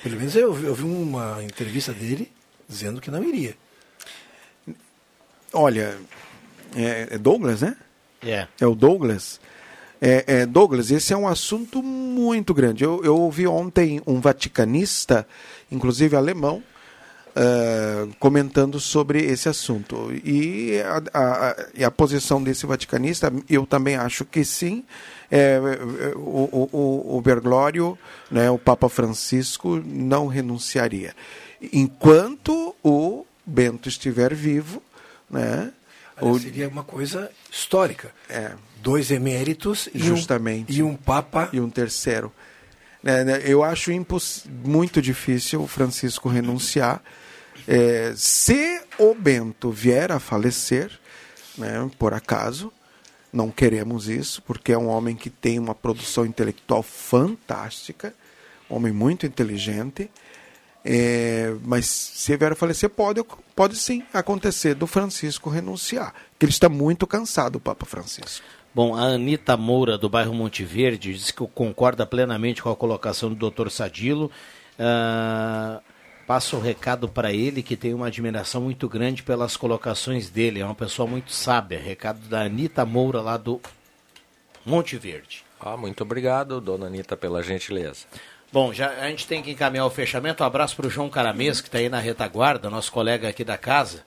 [0.00, 2.30] Pelo menos eu, eu vi uma entrevista dele
[2.68, 3.56] dizendo que não iria.
[5.52, 5.98] Olha,
[6.76, 7.76] é, é Douglas, né?
[8.22, 8.46] É.
[8.60, 9.40] É o Douglas.
[10.06, 12.84] É, é, Douglas, esse é um assunto muito grande.
[12.84, 15.26] Eu, eu ouvi ontem um vaticanista,
[15.72, 16.62] inclusive alemão,
[17.30, 20.12] uh, comentando sobre esse assunto.
[20.22, 20.78] E
[21.14, 24.84] a, a, a, posição desse vaticanista, eu também acho que sim.
[25.30, 25.58] É,
[26.16, 27.98] o, o, o Berglório,
[28.30, 31.14] né, o Papa Francisco, não renunciaria.
[31.72, 34.82] Enquanto o Bento estiver vivo,
[35.30, 35.72] né?
[36.20, 38.12] Olha, seria uma coisa histórica.
[38.28, 38.52] É.
[38.82, 40.72] Dois eméritos Justamente.
[40.72, 41.48] E, um, e um Papa.
[41.52, 42.32] E um terceiro.
[43.04, 43.90] É, né, eu acho
[44.64, 47.02] muito difícil o Francisco renunciar.
[47.68, 50.90] É, se o Bento vier a falecer,
[51.56, 52.72] né, por acaso,
[53.32, 58.14] não queremos isso, porque é um homem que tem uma produção intelectual fantástica,
[58.70, 60.10] um homem muito inteligente.
[60.84, 63.24] É, mas se vier a falecer, pode,
[63.56, 68.44] pode sim acontecer do Francisco renunciar, que ele está muito cansado, o Papa Francisco.
[68.74, 73.32] Bom, a Anitta Moura, do bairro Monte Verde, diz que concorda plenamente com a colocação
[73.32, 73.70] do Dr.
[73.70, 74.30] Sadilo.
[74.74, 75.80] Uh,
[76.26, 80.58] passa o um recado para ele que tem uma admiração muito grande pelas colocações dele.
[80.58, 81.78] É uma pessoa muito sábia.
[81.78, 83.60] Recado da Anitta Moura lá do
[84.66, 85.44] Monte Verde.
[85.60, 88.06] Ah, muito obrigado, dona Anitta, pela gentileza.
[88.54, 90.44] Bom, já, a gente tem que encaminhar o fechamento.
[90.44, 93.58] Um abraço para o João Caramês, que está aí na retaguarda, nosso colega aqui da
[93.58, 94.04] casa.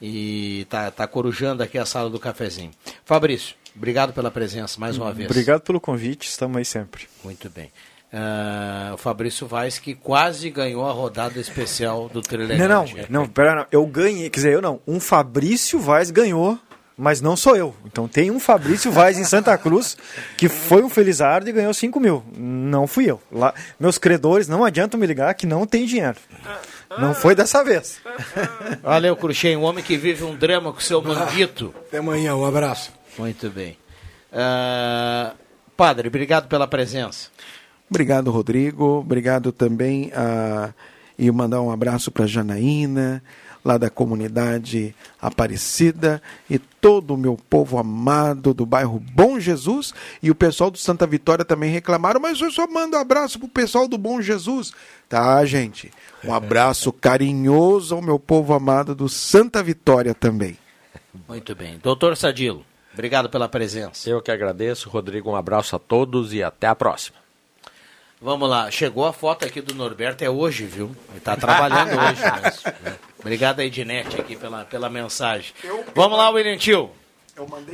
[0.00, 2.70] E tá, tá corujando aqui a sala do cafezinho.
[3.04, 5.30] Fabrício, obrigado pela presença mais uma vez.
[5.30, 7.06] Obrigado pelo convite, estamos aí sempre.
[7.22, 7.70] Muito bem.
[8.10, 12.66] Uh, o Fabrício Vaz que quase ganhou a rodada especial do Trilegal.
[12.66, 16.58] Não, não, não, pera, não, eu ganhei, quer dizer, eu não, um Fabrício Vaz ganhou,
[16.98, 17.74] mas não sou eu.
[17.86, 19.96] Então tem um Fabrício Vaz em Santa Cruz
[20.36, 22.24] que foi um felizardo e ganhou 5 mil.
[22.36, 23.22] Não fui eu.
[23.30, 26.16] Lá, meus credores não adiantam me ligar que não tem dinheiro.
[26.98, 28.00] Não foi dessa vez.
[28.82, 31.72] Valeu, Cruxem, um homem que vive um drama com seu manguito.
[31.86, 32.92] Até amanhã, um abraço.
[33.16, 33.78] Muito bem.
[34.32, 35.36] Uh,
[35.76, 37.28] padre, obrigado pela presença.
[37.88, 38.98] Obrigado, Rodrigo.
[38.98, 40.72] Obrigado também a
[41.18, 43.22] e mandar um abraço para Janaína,
[43.64, 49.92] lá da comunidade Aparecida e todo o meu povo amado do bairro Bom Jesus
[50.22, 53.48] e o pessoal do Santa Vitória também reclamaram, mas eu só mando um abraço pro
[53.48, 54.72] pessoal do Bom Jesus.
[55.08, 55.90] Tá, gente?
[56.24, 60.56] Um abraço carinhoso ao meu povo amado do Santa Vitória também.
[61.26, 61.78] Muito bem.
[61.82, 64.08] Doutor Sadilo, obrigado pela presença.
[64.08, 65.30] Eu que agradeço, Rodrigo.
[65.30, 67.18] Um abraço a todos e até a próxima.
[68.20, 70.86] Vamos lá, chegou a foto aqui do Norberto, é hoje, viu?
[71.10, 72.20] Ele está trabalhando hoje.
[72.82, 72.96] Né?
[73.20, 75.52] Obrigado a Ednet aqui pela, pela mensagem.
[75.94, 76.90] Vamos lá, William Tio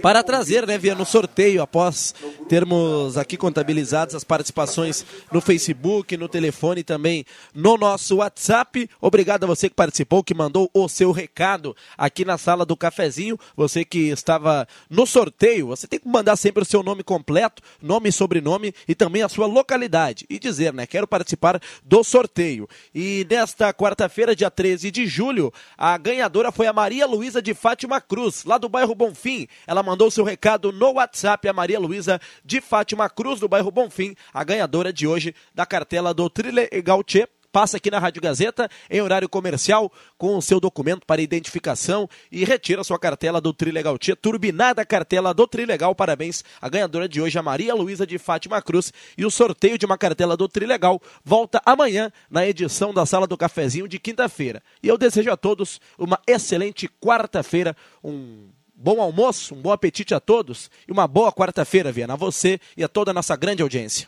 [0.02, 2.14] para trazer, né, Via, no sorteio, após
[2.48, 8.88] termos aqui contabilizadas as participações no Facebook, no telefone e também no nosso WhatsApp.
[9.00, 13.38] Obrigado a você que participou, que mandou o seu recado aqui na sala do cafezinho.
[13.56, 18.08] Você que estava no sorteio, você tem que mandar sempre o seu nome completo, nome
[18.08, 20.26] e sobrenome e também a sua localidade.
[20.28, 22.68] E dizer, né, quero participar do sorteio.
[22.94, 28.00] E nesta quarta-feira, dia 13 de julho, a ganhadora foi a Maria Luísa de Fátima
[28.00, 29.46] Cruz, lá do bairro Bonfim.
[29.66, 34.14] Ela mandou seu recado no WhatsApp a Maria Luísa de Fátima Cruz, do bairro Bonfim,
[34.32, 39.00] a ganhadora de hoje da cartela do Trile Gautier passa aqui na Rádio Gazeta em
[39.00, 44.16] horário comercial com o seu documento para identificação e retira sua cartela do Trilegal Tia,
[44.16, 45.94] turbinada cartela do Trilegal.
[45.94, 46.42] Parabéns.
[46.60, 48.92] A ganhadora de hoje, a Maria Luísa de Fátima Cruz.
[49.16, 53.36] E o sorteio de uma cartela do Trilegal volta amanhã na edição da Sala do
[53.36, 54.60] Cafezinho de quinta-feira.
[54.82, 58.48] E eu desejo a todos uma excelente quarta-feira, um
[58.84, 62.84] bom almoço, um bom apetite a todos e uma boa quarta-feira, Viana, a você e
[62.84, 64.06] a toda a nossa grande audiência.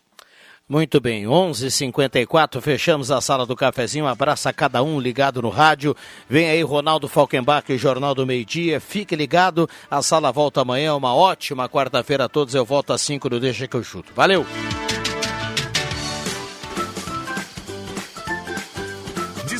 [0.68, 4.04] Muito bem, 11:54 h 54 fechamos a sala do cafezinho.
[4.04, 5.96] Um abraço a cada um ligado no rádio.
[6.28, 8.80] Vem aí Ronaldo Falkenbach, Jornal do Meio Dia.
[8.80, 10.94] Fique ligado, a sala volta amanhã.
[10.94, 12.54] Uma ótima quarta-feira a todos.
[12.54, 14.12] Eu volto às 5 do Deixa que eu chuto.
[14.12, 14.44] Valeu!